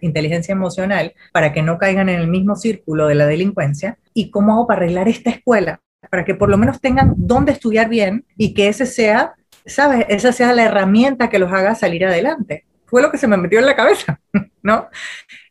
inteligencia 0.00 0.52
emocional, 0.52 1.14
para 1.32 1.52
que 1.52 1.62
no 1.62 1.78
caigan 1.78 2.08
en 2.08 2.18
el 2.18 2.26
mismo 2.26 2.56
círculo 2.56 3.06
de 3.06 3.14
la 3.14 3.26
delincuencia. 3.26 3.98
¿Y 4.14 4.30
cómo 4.30 4.54
hago 4.54 4.66
para 4.66 4.78
arreglar 4.78 5.08
esta 5.08 5.30
escuela? 5.30 5.80
Para 6.10 6.24
que 6.24 6.34
por 6.34 6.48
lo 6.48 6.56
menos 6.56 6.80
tengan 6.80 7.14
dónde 7.16 7.52
estudiar 7.52 7.88
bien 7.88 8.24
y 8.36 8.54
que 8.54 8.68
ese 8.68 8.86
sea, 8.86 9.34
¿sabes? 9.66 10.06
Esa 10.08 10.32
sea 10.32 10.52
la 10.54 10.64
herramienta 10.64 11.28
que 11.28 11.38
los 11.38 11.52
haga 11.52 11.74
salir 11.74 12.04
adelante. 12.04 12.64
Fue 12.86 13.02
lo 13.02 13.10
que 13.10 13.18
se 13.18 13.28
me 13.28 13.36
metió 13.36 13.58
en 13.58 13.66
la 13.66 13.76
cabeza, 13.76 14.20
¿no? 14.62 14.88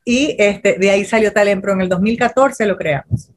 Y 0.03 0.35
este, 0.39 0.77
de 0.79 0.89
ahí 0.89 1.05
salió 1.05 1.31
Talempro. 1.31 1.73
En 1.73 1.81
el 1.81 1.89
2014 1.89 2.65
lo 2.65 2.75
creamos. 2.75 3.31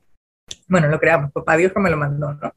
Bueno, 0.66 0.88
lo 0.88 0.98
creamos, 0.98 1.30
papá 1.30 1.56
Dios 1.58 1.72
que 1.72 1.80
me 1.80 1.90
lo 1.90 1.98
mandó, 1.98 2.32
¿no? 2.32 2.54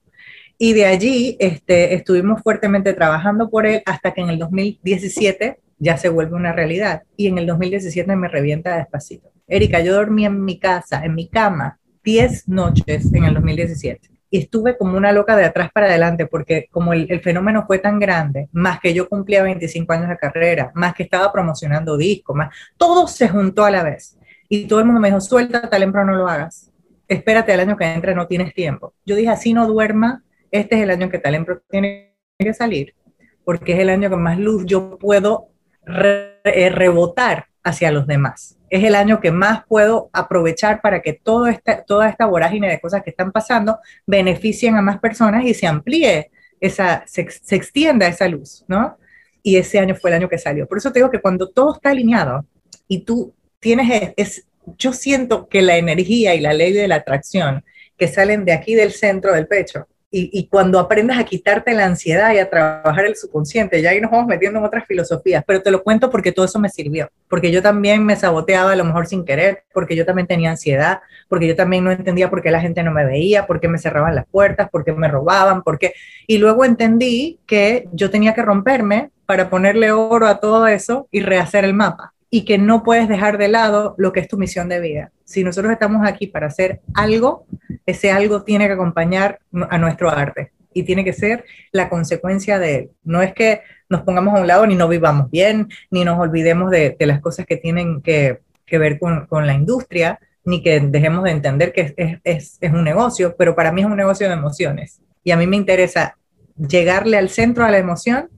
Y 0.58 0.74
de 0.74 0.86
allí 0.86 1.38
este, 1.40 1.94
estuvimos 1.94 2.42
fuertemente 2.42 2.94
trabajando 2.94 3.50
por 3.50 3.68
él 3.68 3.84
hasta 3.86 4.14
que 4.14 4.22
en 4.22 4.30
el 4.30 4.40
2017 4.40 5.60
ya 5.78 5.98
se 5.98 6.10
vuelve 6.10 6.36
una 6.36 6.54
realidad. 6.54 7.04
Y 7.16 7.28
en 7.28 7.38
el 7.38 7.46
2017 7.46 8.16
me 8.16 8.28
revienta 8.28 8.78
despacito. 8.78 9.32
Erika, 9.48 9.80
yo 9.80 9.96
dormí 9.96 10.26
en 10.26 10.44
mi 10.44 10.60
casa, 10.60 11.04
en 11.04 11.16
mi 11.16 11.30
cama, 11.30 11.80
10 12.04 12.48
noches 12.50 13.14
en 13.14 13.24
el 13.24 13.34
2017. 13.34 14.10
Y 14.30 14.40
estuve 14.40 14.78
como 14.78 14.98
una 14.98 15.14
loca 15.14 15.38
de 15.38 15.46
atrás 15.46 15.70
para 15.74 15.88
adelante, 15.88 16.26
porque 16.26 16.68
como 16.70 16.92
el, 16.94 17.22
fenómeno 17.22 17.66
fue 17.66 17.80
tan 17.80 17.98
grande, 17.98 18.50
más 18.52 18.80
que 18.82 18.94
yo 18.94 19.08
cumplía 19.08 19.42
25 19.44 19.94
años 19.94 20.10
de 20.10 20.18
carrera, 20.18 20.72
más 20.76 20.94
que 20.94 21.04
estaba 21.04 21.32
promocionando 21.32 21.96
discos, 21.96 22.36
más, 22.36 22.54
todo 22.76 23.08
se 23.08 23.30
juntó 23.30 23.64
a 23.64 23.72
la 23.72 23.84
vez. 23.84 24.18
Y 24.50 24.68
todo 24.68 24.80
el 24.80 24.86
mundo 24.86 25.00
me 25.00 25.08
dijo, 25.08 25.22
suelta 25.22 25.70
talento, 25.70 26.04
no 26.04 26.14
lo 26.14 26.28
hagas. 26.28 26.72
Espérate 27.08 27.54
al 27.54 27.62
año 27.62 27.78
que 27.78 27.86
entra, 27.86 28.14
no 28.14 28.28
tienes 28.28 28.54
tiempo. 28.54 28.94
Yo 29.06 29.16
dije, 29.16 29.30
así 29.30 29.54
no 29.54 29.66
duerma, 29.66 30.24
este 30.52 30.76
es 30.76 30.82
el 30.82 30.90
año 30.90 31.10
que 31.10 31.20
Talempro 31.20 31.62
tiene 31.70 32.16
que 32.38 32.54
salir, 32.54 32.96
porque 33.44 33.74
es 33.74 33.80
el 33.80 33.90
año 33.90 34.10
que 34.10 34.16
más 34.16 34.38
luz 34.38 34.66
yo 34.66 34.98
puedo 34.98 35.50
eh, 35.88 36.70
rebotar 36.70 37.48
hacia 37.64 37.92
los 37.92 38.08
demás. 38.08 38.58
Es 38.70 38.84
el 38.84 38.96
año 38.96 39.20
que 39.20 39.32
más 39.32 39.66
puedo 39.68 40.10
aprovechar 40.14 40.82
para 40.82 41.02
que 41.02 41.14
todo 41.14 41.48
este, 41.48 41.84
toda 41.86 42.10
esta 42.10 42.26
vorágine 42.26 42.70
de 42.70 42.80
cosas 42.80 43.04
que 43.04 43.10
están 43.10 43.32
pasando 43.32 43.80
beneficien 44.06 44.76
a 44.76 44.82
más 44.82 45.00
personas 45.00 45.46
y 45.46 45.54
se 45.54 45.68
amplíe 45.68 46.32
esa, 46.60 47.04
se, 47.08 47.30
se 47.30 47.56
extienda 47.56 48.08
esa 48.08 48.28
luz, 48.28 48.66
¿no? 48.68 48.98
Y 49.44 49.58
ese 49.58 49.80
año 49.80 49.96
fue 49.96 50.10
el 50.10 50.18
año 50.18 50.30
que 50.30 50.38
salió. 50.38 50.68
Por 50.68 50.78
eso 50.78 50.92
te 50.92 51.00
digo 51.00 51.12
que 51.12 51.22
cuando 51.22 51.50
todo 51.50 51.76
está 51.76 51.92
alineado 51.92 52.46
y 52.88 53.00
tú 53.00 53.34
tienes, 53.60 54.14
es, 54.18 54.46
yo 54.78 54.92
siento 54.92 55.48
que 55.48 55.62
la 55.62 55.78
energía 55.78 56.36
y 56.36 56.42
la 56.42 56.54
ley 56.54 56.74
de 56.74 56.88
la 56.88 56.96
atracción 56.96 57.64
que 57.98 58.08
salen 58.08 58.46
de 58.46 58.54
aquí 58.54 58.76
del 58.76 58.92
centro 58.92 59.34
del 59.34 59.48
pecho, 59.48 59.88
y, 60.10 60.48
cuando 60.48 60.80
aprendas 60.80 61.20
a 61.20 61.26
quitarte 61.26 61.74
la 61.74 61.86
ansiedad 61.86 62.34
y 62.34 62.40
a 62.40 62.50
trabajar 62.50 63.06
el 63.06 63.16
subconsciente, 63.16 63.82
ya 63.82 63.90
ahí 63.90 64.00
nos 64.00 64.10
vamos 64.10 64.28
metiendo 64.28 64.60
en 64.60 64.66
otras 64.66 64.86
filosofías, 64.86 65.44
pero 65.46 65.62
te 65.62 65.70
lo 65.70 65.84
cuento 65.84 66.10
porque 66.10 66.32
todo 66.32 66.46
eso 66.46 66.60
me 66.60 66.70
sirvió, 66.70 67.10
porque 67.28 67.52
yo 67.52 67.62
también 67.62 68.06
me 68.06 68.16
saboteaba 68.16 68.72
a 68.72 68.76
lo 68.78 68.86
mejor 68.86 69.08
sin 69.08 69.26
querer, 69.26 69.64
porque 69.74 69.96
yo 69.98 70.06
también 70.06 70.28
tenía 70.28 70.52
ansiedad, 70.52 71.02
porque 71.28 71.48
yo 71.48 71.56
también 71.58 71.84
no 71.84 71.92
entendía 71.92 72.30
por 72.30 72.42
qué 72.42 72.52
la 72.52 72.62
gente 72.62 72.84
no 72.84 72.92
me 72.92 73.06
veía, 73.06 73.46
por 73.46 73.60
qué 73.60 73.68
me 73.68 73.78
cerraban 73.78 74.16
las 74.16 74.26
puertas, 74.28 74.70
por 74.70 74.86
qué 74.86 74.94
me 74.94 75.10
robaban, 75.10 75.62
por 75.62 75.78
qué... 75.78 75.94
Y 76.26 76.38
luego 76.38 76.64
entendí 76.64 77.40
que 77.46 77.90
yo 77.92 78.10
tenía 78.10 78.34
que 78.34 78.44
romperme 78.44 79.12
para 79.26 79.50
ponerle 79.50 79.92
oro 79.92 80.28
a 80.28 80.40
todo 80.40 80.68
eso 80.68 81.10
y 81.12 81.20
rehacer 81.20 81.66
el 81.66 81.74
mapa 81.74 82.14
y 82.30 82.46
que 82.46 82.58
no 82.58 82.84
puedes 82.84 83.08
dejar 83.08 83.38
de 83.38 83.48
lado 83.48 83.96
lo 83.98 84.12
que 84.12 84.20
es 84.20 84.28
tu 84.28 84.38
misión 84.38 84.68
de 84.70 84.80
vida. 84.80 85.12
Si 85.24 85.44
nosotros 85.44 85.72
estamos 85.72 86.06
aquí 86.06 86.28
para 86.28 86.48
hacer 86.48 86.82
algo, 86.94 87.46
ese 87.86 88.12
algo 88.12 88.44
tiene 88.44 88.68
que 88.68 88.74
acompañar 88.74 89.40
a 89.70 89.78
nuestro 89.78 90.10
arte 90.10 90.52
y 90.74 90.84
tiene 90.84 91.04
que 91.04 91.14
ser 91.14 91.46
la 91.72 91.90
consecuencia 91.90 92.60
de 92.60 92.76
él. 92.76 92.90
No 93.04 93.22
es 93.22 93.34
que 93.34 93.62
nos 93.90 94.02
pongamos 94.02 94.36
a 94.36 94.42
un 94.42 94.48
lado 94.48 94.68
ni 94.68 94.76
no 94.76 94.88
vivamos 94.88 95.32
bien, 95.32 95.70
ni 95.90 96.04
nos 96.04 96.20
olvidemos 96.20 96.70
de, 96.70 96.96
las 97.00 97.22
cosas 97.22 97.46
que 97.46 97.58
tienen 97.58 98.02
que, 98.02 98.40
ver 98.70 99.00
con, 99.00 99.48
la 99.48 99.54
industria, 99.54 100.20
ni 100.44 100.62
que 100.62 100.80
dejemos 100.80 101.24
de 101.24 101.32
entender 101.32 101.72
que 101.72 101.94
es, 101.96 102.20
es, 102.24 102.58
es 102.60 102.74
un 102.74 102.84
negocio, 102.84 103.36
pero 103.38 103.56
para 103.56 103.72
mí 103.72 103.82
es 103.82 103.88
un 103.88 103.96
negocio 103.96 104.28
de 104.28 104.34
emociones. 104.34 105.02
Y 105.24 105.32
a 105.32 105.38
mí 105.38 105.48
me 105.48 105.56
interesa 105.56 106.18
llegarle 106.58 107.18
al 107.18 107.30
centro 107.30 107.66
a 107.66 107.72
la 107.72 107.78
emoción, 107.78 108.30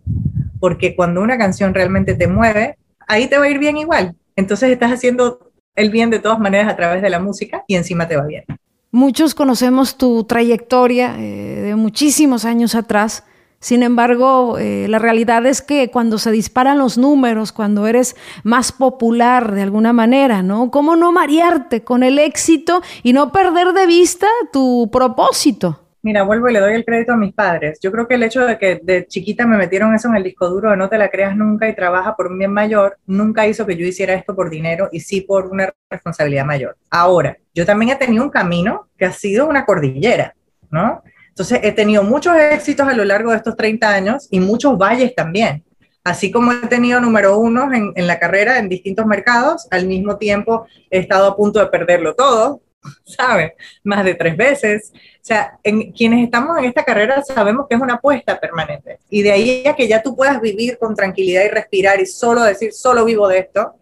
porque 0.59 0.95
cuando 0.95 1.21
una 1.21 1.37
canción 1.37 1.73
realmente 1.73 2.13
te 2.13 2.27
mueve, 2.27 2.77
ahí 3.09 3.27
te 3.27 3.37
va 3.37 3.45
a 3.45 3.49
ir 3.49 3.59
bien 3.59 3.75
igual. 3.75 4.15
Entonces 4.37 4.69
estás 4.69 4.93
haciendo 4.93 5.51
el 5.75 5.89
bien 5.89 6.09
de 6.09 6.19
todas 6.19 6.39
maneras 6.39 6.71
a 6.71 6.77
través 6.77 7.01
de 7.01 7.09
la 7.09 7.19
música 7.19 7.65
y 7.67 7.75
encima 7.75 8.07
te 8.07 8.15
va 8.15 8.25
bien. 8.25 8.45
Muchos 8.91 9.35
conocemos 9.35 9.97
tu 9.97 10.23
trayectoria 10.23 11.15
eh, 11.19 11.61
de 11.61 11.75
muchísimos 11.75 12.45
años 12.45 12.73
atrás, 12.75 13.25
Sin 13.61 13.83
embargo, 13.83 14.57
eh, 14.57 14.87
la 14.87 14.99
realidad 14.99 15.45
es 15.45 15.61
que 15.61 15.91
cuando 15.91 16.17
se 16.17 16.31
disparan 16.31 16.77
los 16.77 16.97
números, 16.97 17.51
cuando 17.51 17.87
eres 17.87 18.15
más 18.43 18.71
popular 18.71 19.53
de 19.53 19.63
alguna 19.63 19.91
manera, 19.91 20.41
¿no? 20.41 20.71
¿Cómo 20.71 20.95
no 20.95 21.11
marearte 21.11 21.83
con 21.83 22.01
el 22.01 22.19
éxito 22.19 22.81
y 23.03 23.11
no 23.11 23.33
perder 23.33 23.73
de 23.73 23.85
vista 23.85 24.27
tu 24.53 24.89
propósito? 24.89 25.88
Mira, 26.01 26.23
vuelvo 26.23 26.47
y 26.47 26.53
le 26.53 26.61
doy 26.61 26.75
el 26.75 26.85
crédito 26.85 27.11
a 27.11 27.17
mis 27.17 27.33
padres. 27.33 27.77
Yo 27.81 27.91
creo 27.91 28.07
que 28.07 28.15
el 28.15 28.23
hecho 28.23 28.45
de 28.45 28.57
que 28.57 28.79
de 28.81 29.05
chiquita 29.05 29.45
me 29.45 29.57
metieron 29.57 29.93
eso 29.93 30.07
en 30.07 30.15
el 30.15 30.23
disco 30.23 30.49
duro 30.49 30.71
de 30.71 30.77
no 30.77 30.87
te 30.87 30.97
la 30.97 31.09
creas 31.09 31.35
nunca 31.35 31.67
y 31.67 31.75
trabaja 31.75 32.15
por 32.15 32.27
un 32.27 32.37
bien 32.37 32.53
mayor, 32.53 32.97
nunca 33.05 33.45
hizo 33.45 33.65
que 33.65 33.75
yo 33.75 33.85
hiciera 33.85 34.13
esto 34.13 34.33
por 34.33 34.49
dinero 34.49 34.87
y 34.93 35.01
sí 35.01 35.21
por 35.21 35.47
una 35.47 35.73
responsabilidad 35.89 36.45
mayor. 36.45 36.77
Ahora, 36.89 37.37
yo 37.53 37.65
también 37.65 37.91
he 37.91 37.95
tenido 37.97 38.23
un 38.23 38.29
camino 38.29 38.87
que 38.97 39.05
ha 39.05 39.11
sido 39.11 39.47
una 39.47 39.65
cordillera, 39.65 40.35
¿no? 40.71 41.03
Entonces, 41.27 41.59
he 41.63 41.73
tenido 41.73 42.03
muchos 42.03 42.33
éxitos 42.37 42.87
a 42.87 42.93
lo 42.93 43.03
largo 43.03 43.31
de 43.31 43.37
estos 43.37 43.57
30 43.57 43.89
años 43.89 44.27
y 44.31 44.39
muchos 44.39 44.77
valles 44.77 45.13
también. 45.13 45.65
Así 46.05 46.31
como 46.31 46.53
he 46.53 46.67
tenido 46.67 47.01
número 47.01 47.37
uno 47.37 47.73
en, 47.73 47.91
en 47.95 48.07
la 48.07 48.19
carrera 48.19 48.57
en 48.57 48.69
distintos 48.69 49.05
mercados, 49.05 49.67
al 49.69 49.85
mismo 49.85 50.17
tiempo 50.17 50.65
he 50.89 50.99
estado 50.99 51.27
a 51.27 51.35
punto 51.35 51.59
de 51.59 51.67
perderlo 51.67 52.15
todo, 52.15 52.61
¿sabes? 53.05 53.53
Más 53.83 54.03
de 54.03 54.15
tres 54.15 54.35
veces. 54.37 54.91
O 54.93 54.97
sea, 55.21 55.59
en, 55.63 55.91
quienes 55.91 56.23
estamos 56.23 56.57
en 56.57 56.65
esta 56.65 56.83
carrera 56.83 57.21
sabemos 57.23 57.67
que 57.67 57.75
es 57.75 57.81
una 57.81 57.95
apuesta 57.95 58.39
permanente. 58.39 58.99
Y 59.09 59.21
de 59.21 59.31
ahí 59.31 59.67
a 59.67 59.75
que 59.75 59.87
ya 59.87 60.01
tú 60.01 60.15
puedas 60.15 60.39
vivir 60.41 60.77
con 60.77 60.95
tranquilidad 60.95 61.43
y 61.43 61.49
respirar 61.49 61.99
y 61.99 62.05
solo 62.05 62.43
decir, 62.43 62.73
solo 62.73 63.05
vivo 63.05 63.27
de 63.27 63.39
esto, 63.39 63.75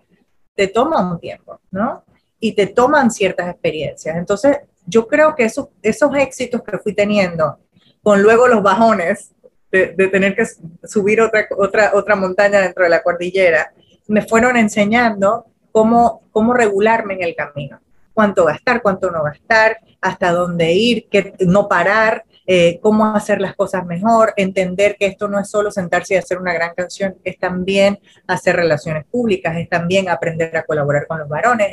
te 0.56 0.68
toma 0.68 1.10
un 1.10 1.20
tiempo, 1.20 1.60
¿no? 1.72 2.04
Y 2.39 2.54
te 2.54 2.68
toman 2.68 3.12
ciertas 3.12 3.50
experiencias. 3.50 4.16
Entonces, 4.16 4.58
yo 4.86 5.08
creo 5.08 5.36
que 5.36 5.46
esos, 5.46 5.68
esos 5.82 6.16
éxitos 6.16 6.62
que 6.63 6.77
fui 6.80 6.94
teniendo, 6.94 7.60
con 8.01 8.22
luego 8.22 8.48
los 8.48 8.63
bajones 8.63 9.32
de, 9.72 9.89
tener 10.08 10.36
que 10.36 10.46
subir 10.88 11.22
otra, 11.22 11.48
otra, 11.58 11.92
otra 11.94 12.16
montaña 12.16 12.62
dentro 12.62 12.84
de 12.84 12.89
la 12.89 13.04
cordillera, 13.04 13.74
me 14.08 14.22
fueron 14.22 14.56
enseñando 14.56 15.46
cómo, 15.72 16.22
cómo 16.32 16.54
regularme 16.54 17.16
en 17.16 17.24
el 17.24 17.36
camino 17.36 17.80
cuánto 18.18 18.46
gastar, 18.46 18.82
cuánto 18.82 19.12
no 19.12 19.22
gastar, 19.22 19.78
hasta 20.02 20.32
dónde 20.32 20.74
ir, 20.74 21.08
qué, 21.08 21.36
no 21.42 21.68
parar, 21.68 22.26
eh, 22.48 22.80
cómo 22.82 23.06
hacer 23.06 23.40
las 23.40 23.56
cosas 23.56 23.86
mejor, 23.86 24.34
entender 24.38 24.96
que 24.98 25.06
esto 25.06 25.28
no 25.28 25.40
es 25.40 25.52
solo 25.52 25.70
sentarse 25.70 26.16
y 26.16 26.18
hacer 26.18 26.40
una 26.40 26.52
gran 26.52 26.74
canción, 26.74 27.16
es 27.24 27.38
también 27.38 28.00
hacer 28.26 28.56
relaciones 28.56 29.06
públicas, 29.06 29.56
es 29.58 29.70
también 29.70 30.10
aprender 30.10 30.58
a 30.58 30.64
colaborar 30.64 31.06
con 31.06 31.20
los 31.20 31.30
varones, 31.30 31.68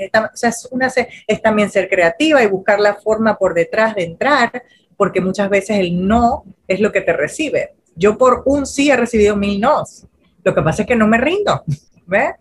es 1.26 1.40
también 1.40 1.70
ser 1.70 1.88
creativa 1.88 2.42
y 2.42 2.46
buscar 2.46 2.78
la 2.78 2.92
forma 2.96 3.38
por 3.38 3.54
detrás 3.54 3.94
de 3.94 4.04
entrar, 4.04 4.64
porque 4.98 5.22
muchas 5.22 5.48
veces 5.48 5.78
el 5.78 6.06
no 6.06 6.44
es 6.68 6.78
lo 6.78 6.92
que 6.92 7.00
te 7.00 7.14
recibe. 7.14 7.72
Yo 7.96 8.18
por 8.18 8.42
un 8.44 8.66
sí 8.66 8.90
he 8.90 8.96
recibido 8.96 9.34
mil 9.34 9.62
nos. 9.62 10.06
Lo 10.42 10.54
que 10.54 10.60
pasa 10.60 10.82
es 10.82 10.88
que 10.88 10.96
no 10.96 11.06
me 11.06 11.16
rindo, 11.16 11.64
¿ves? 12.06 12.34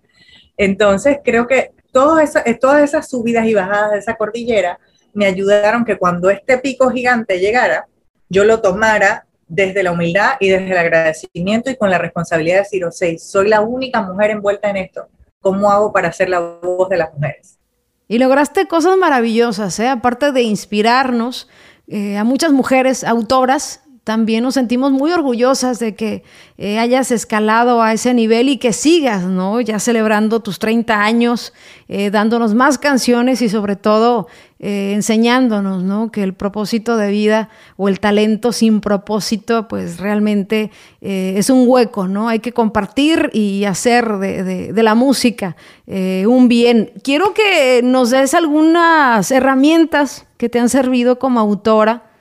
Entonces 0.57 1.19
creo 1.24 1.48
que 1.48 1.72
eh, 1.93 2.53
todas 2.55 2.83
esas 2.83 3.09
subidas 3.09 3.45
y 3.45 3.53
bajadas 3.53 3.91
de 3.91 4.00
esa 4.00 4.15
cordillera 4.15 4.79
me 5.13 5.25
ayudaron 5.25 5.85
que 5.85 5.97
cuando 5.97 6.29
este 6.29 6.57
pico 6.57 6.89
gigante 6.89 7.39
llegara, 7.39 7.88
yo 8.29 8.43
lo 8.43 8.62
tomara 8.62 9.25
desde 9.47 9.83
la 9.83 9.91
humildad 9.91 10.31
y 10.39 10.50
desde 10.50 10.71
el 10.71 10.77
agradecimiento 10.77 11.69
y 11.69 11.75
con 11.75 11.91
la 11.91 12.00
responsabilidad 12.00 12.55
de 12.55 12.62
decir, 12.62 12.85
o 12.85 12.91
soy 12.91 13.47
la 13.47 13.62
única 13.62 14.01
mujer 14.01 14.31
envuelta 14.31 14.69
en 14.69 14.77
esto. 14.77 15.07
¿Cómo 15.39 15.69
hago 15.69 15.91
para 15.91 16.12
ser 16.12 16.29
la 16.29 16.39
voz 16.39 16.89
de 16.89 16.97
las 16.97 17.13
mujeres? 17.13 17.59
Y 18.07 18.17
lograste 18.17 18.67
cosas 18.67 18.97
maravillosas, 18.97 19.79
¿eh? 19.79 19.88
aparte 19.88 20.31
de 20.31 20.41
inspirarnos 20.41 21.47
eh, 21.88 22.17
a 22.17 22.23
muchas 22.23 22.51
mujeres 22.51 23.03
autoras 23.03 23.82
también 24.03 24.43
nos 24.43 24.55
sentimos 24.55 24.91
muy 24.91 25.13
orgullosas 25.13 25.79
de 25.79 25.95
que 25.95 26.24
eh, 26.57 26.77
hayas 26.77 27.10
escalado 27.10 27.81
a 27.81 27.93
ese 27.93 28.13
nivel 28.13 28.50
y 28.50 28.57
que 28.57 28.74
sigas, 28.74 29.24
¿no? 29.24 29.62
Ya 29.62 29.79
celebrando 29.79 30.41
tus 30.41 30.60
30 30.60 31.01
años, 31.01 31.53
eh, 31.88 32.12
dándonos 32.12 32.53
más 32.53 32.77
canciones 32.77 33.41
y 33.41 33.48
sobre 33.48 33.77
todo 33.77 34.27
eh, 34.60 34.91
enseñándonos, 34.93 35.83
¿no? 35.83 36.12
Que 36.12 36.22
el 36.22 36.33
propósito 36.33 36.98
de 36.98 37.12
vida 37.12 37.48
o 37.77 37.88
el 37.88 38.01
talento 38.01 38.51
sin 38.51 38.82
propósito, 38.82 39.69
pues 39.69 39.99
realmente 39.99 40.69
es 40.99 41.49
un 41.49 41.65
hueco, 41.65 42.10
¿no? 42.10 42.27
Hay 42.27 42.39
que 42.39 42.51
compartir 42.51 43.30
y 43.32 43.63
hacer 43.63 44.17
de, 44.17 44.73
de 44.73 44.84
la 44.84 44.95
música 44.95 45.56
un 45.88 46.47
bien. 46.49 46.91
Quiero 47.04 47.34
que 47.34 47.82
nos 47.84 48.10
des 48.10 48.34
algunas 48.34 49.32
herramientas 49.32 50.25
que 50.38 50.49
te 50.49 50.60
han 50.60 50.69
servido 50.69 51.19
como 51.19 51.39
autora 51.39 52.12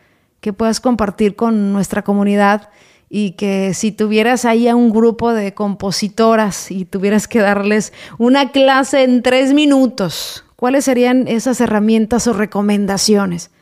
que 0.43 0.53
puedas 0.53 0.81
compartir 0.81 1.37
con 1.37 1.73
nuestra 1.73 2.03
comunidad 2.03 2.69
y 3.09 3.33
que 3.33 3.75
si 3.75 3.93
tuvieras 3.93 4.45
ahí 4.45 4.67
a 4.67 4.75
un 4.75 4.91
grupo 4.91 5.33
de 5.33 5.55
compositoras 5.55 6.71
y 6.71 6.85
tuvieras 6.85 7.29
que 7.29 7.39
darles 7.39 7.93
una 8.19 8.51
clase 8.51 9.05
en 9.05 9.23
tres 9.23 9.55
minutos, 9.55 10.45
¿cuáles 10.57 10.85
serían 10.85 11.29
esas 11.29 11.61
herramientas 11.61 12.27
o 12.27 12.33
recomendaciones? 12.33 13.53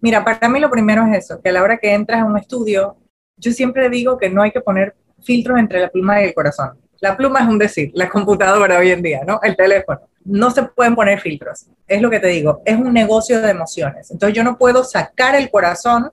Mira, 0.00 0.24
para 0.24 0.48
mí 0.48 0.58
lo 0.58 0.70
primero 0.70 1.04
es 1.06 1.24
eso, 1.24 1.40
que 1.42 1.50
a 1.50 1.52
la 1.52 1.62
hora 1.62 1.76
que 1.76 1.92
entras 1.92 2.22
a 2.22 2.24
un 2.24 2.38
estudio, 2.38 2.96
yo 3.36 3.52
siempre 3.52 3.90
digo 3.90 4.16
que 4.16 4.30
no 4.30 4.42
hay 4.42 4.52
que 4.52 4.62
poner 4.62 4.96
filtros 5.22 5.58
entre 5.58 5.80
la 5.80 5.90
pluma 5.90 6.22
y 6.22 6.28
el 6.28 6.34
corazón. 6.34 6.78
La 7.00 7.14
pluma 7.14 7.40
es 7.40 7.48
un 7.48 7.58
decir, 7.58 7.90
la 7.92 8.08
computadora 8.08 8.78
hoy 8.78 8.90
en 8.90 9.02
día, 9.02 9.20
¿no? 9.26 9.38
El 9.42 9.54
teléfono 9.54 10.00
no 10.24 10.50
se 10.50 10.62
pueden 10.62 10.94
poner 10.94 11.20
filtros. 11.20 11.66
Es 11.86 12.00
lo 12.00 12.10
que 12.10 12.20
te 12.20 12.28
digo, 12.28 12.62
es 12.64 12.76
un 12.76 12.92
negocio 12.92 13.40
de 13.40 13.50
emociones. 13.50 14.10
Entonces 14.10 14.36
yo 14.36 14.44
no 14.44 14.56
puedo 14.56 14.84
sacar 14.84 15.34
el 15.34 15.50
corazón 15.50 16.10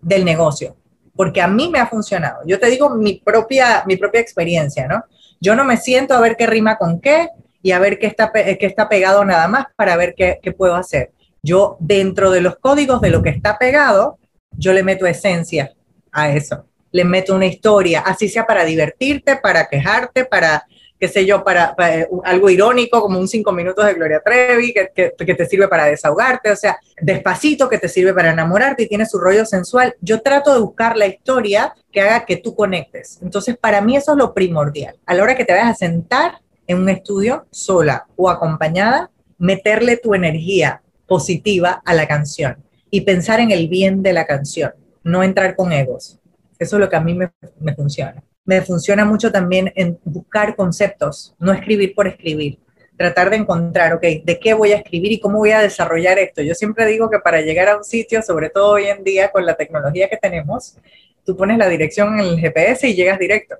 del 0.00 0.24
negocio, 0.24 0.76
porque 1.14 1.40
a 1.40 1.48
mí 1.48 1.68
me 1.68 1.78
ha 1.78 1.86
funcionado. 1.86 2.40
Yo 2.46 2.58
te 2.58 2.66
digo 2.66 2.90
mi 2.90 3.20
propia, 3.24 3.84
mi 3.86 3.96
propia 3.96 4.20
experiencia, 4.20 4.86
¿no? 4.86 5.04
Yo 5.40 5.54
no 5.54 5.64
me 5.64 5.76
siento 5.76 6.14
a 6.14 6.20
ver 6.20 6.36
qué 6.36 6.46
rima 6.46 6.76
con 6.76 7.00
qué 7.00 7.28
y 7.62 7.72
a 7.72 7.78
ver 7.78 7.98
qué 7.98 8.06
está, 8.06 8.32
qué 8.32 8.58
está 8.60 8.88
pegado 8.88 9.24
nada 9.24 9.48
más 9.48 9.66
para 9.76 9.96
ver 9.96 10.14
qué, 10.14 10.38
puedo 10.56 10.74
hacer. 10.74 11.12
Yo, 11.42 11.76
dentro 11.80 12.30
de 12.30 12.40
los 12.40 12.56
códigos 12.56 13.00
de 13.00 13.10
lo 13.10 13.22
que 13.22 13.30
está 13.30 13.58
pegado, 13.58 14.18
yo 14.52 14.72
le 14.72 14.82
meto 14.82 15.06
esencia 15.06 15.72
a 16.12 16.30
eso. 16.30 16.66
Le 16.92 17.04
meto 17.04 17.34
una 17.34 17.46
historia, 17.46 18.00
así 18.00 18.28
sea 18.28 18.46
para 18.46 18.64
divertirte, 18.64 19.36
para 19.36 19.68
quejarte, 19.68 20.24
para 20.24 20.64
qué 21.00 21.08
sé 21.08 21.24
yo, 21.24 21.42
para, 21.42 21.74
eh, 21.78 22.06
algo 22.24 22.50
irónico, 22.50 23.00
como 23.00 23.18
un 23.18 23.26
cinco 23.26 23.52
minutos 23.52 23.86
de 23.86 23.94
Gloria 23.94 24.20
Trevi, 24.22 24.74
que, 24.74 25.14
que, 25.16 25.34
te 25.34 25.46
sirve 25.46 25.66
para 25.66 25.86
desahogarte, 25.86 26.50
o 26.50 26.56
sea, 26.56 26.78
despacito, 27.00 27.70
que 27.70 27.78
te 27.78 27.88
sirve 27.88 28.12
para 28.12 28.32
enamorarte 28.32 28.82
y 28.82 28.88
tiene 28.88 29.06
su 29.06 29.18
rollo 29.18 29.46
sensual. 29.46 29.96
Yo 30.02 30.20
trato 30.20 30.52
de 30.52 30.60
buscar 30.60 30.98
la 30.98 31.06
historia 31.06 31.74
que 31.90 32.02
haga 32.02 32.26
que 32.26 32.36
tú 32.36 32.54
conectes. 32.54 33.18
Entonces, 33.22 33.56
para 33.56 33.80
mí 33.80 33.96
eso 33.96 34.12
es 34.12 34.18
lo 34.18 34.34
primordial. 34.34 34.96
A 35.06 35.14
la 35.14 35.22
hora 35.22 35.36
que 35.36 35.46
te 35.46 35.54
vayas 35.54 35.70
a 35.70 35.74
sentar 35.74 36.34
en 36.66 36.78
un 36.78 36.88
estudio 36.90 37.46
sola 37.50 38.06
o 38.16 38.28
acompañada, 38.28 39.10
meterle 39.38 39.96
tu 39.96 40.14
energía 40.14 40.82
positiva 41.06 41.82
a 41.84 41.94
la 41.94 42.06
canción 42.06 42.62
y 42.90 43.00
pensar 43.00 43.40
en 43.40 43.50
el 43.52 43.68
bien 43.68 44.02
de 44.02 44.12
la 44.12 44.26
canción, 44.26 44.72
no 45.02 45.22
entrar 45.22 45.56
con 45.56 45.72
egos. 45.72 46.20
Eso 46.60 46.76
es 46.76 46.80
lo 46.80 46.88
que 46.88 46.96
a 46.96 47.00
mí 47.00 47.14
me, 47.14 47.32
me 47.58 47.74
funciona 47.74 48.22
me 48.44 48.62
funciona 48.62 49.04
mucho 49.04 49.30
también 49.30 49.72
en 49.76 49.98
buscar 50.04 50.56
conceptos, 50.56 51.34
no 51.38 51.52
escribir 51.52 51.94
por 51.94 52.08
escribir. 52.08 52.58
Tratar 52.96 53.30
de 53.30 53.36
encontrar, 53.36 53.94
ok, 53.94 54.02
¿de 54.24 54.38
qué 54.40 54.52
voy 54.54 54.72
a 54.72 54.76
escribir 54.76 55.12
y 55.12 55.20
cómo 55.20 55.38
voy 55.38 55.52
a 55.52 55.60
desarrollar 55.60 56.18
esto? 56.18 56.42
Yo 56.42 56.54
siempre 56.54 56.84
digo 56.86 57.08
que 57.08 57.20
para 57.20 57.40
llegar 57.40 57.68
a 57.68 57.76
un 57.76 57.84
sitio, 57.84 58.20
sobre 58.22 58.50
todo 58.50 58.72
hoy 58.72 58.86
en 58.86 59.04
día 59.04 59.30
con 59.30 59.46
la 59.46 59.54
tecnología 59.54 60.08
que 60.08 60.16
tenemos, 60.16 60.76
tú 61.24 61.36
pones 61.36 61.58
la 61.58 61.68
dirección 61.68 62.18
en 62.18 62.26
el 62.26 62.40
GPS 62.40 62.88
y 62.88 62.94
llegas 62.94 63.18
directo, 63.18 63.56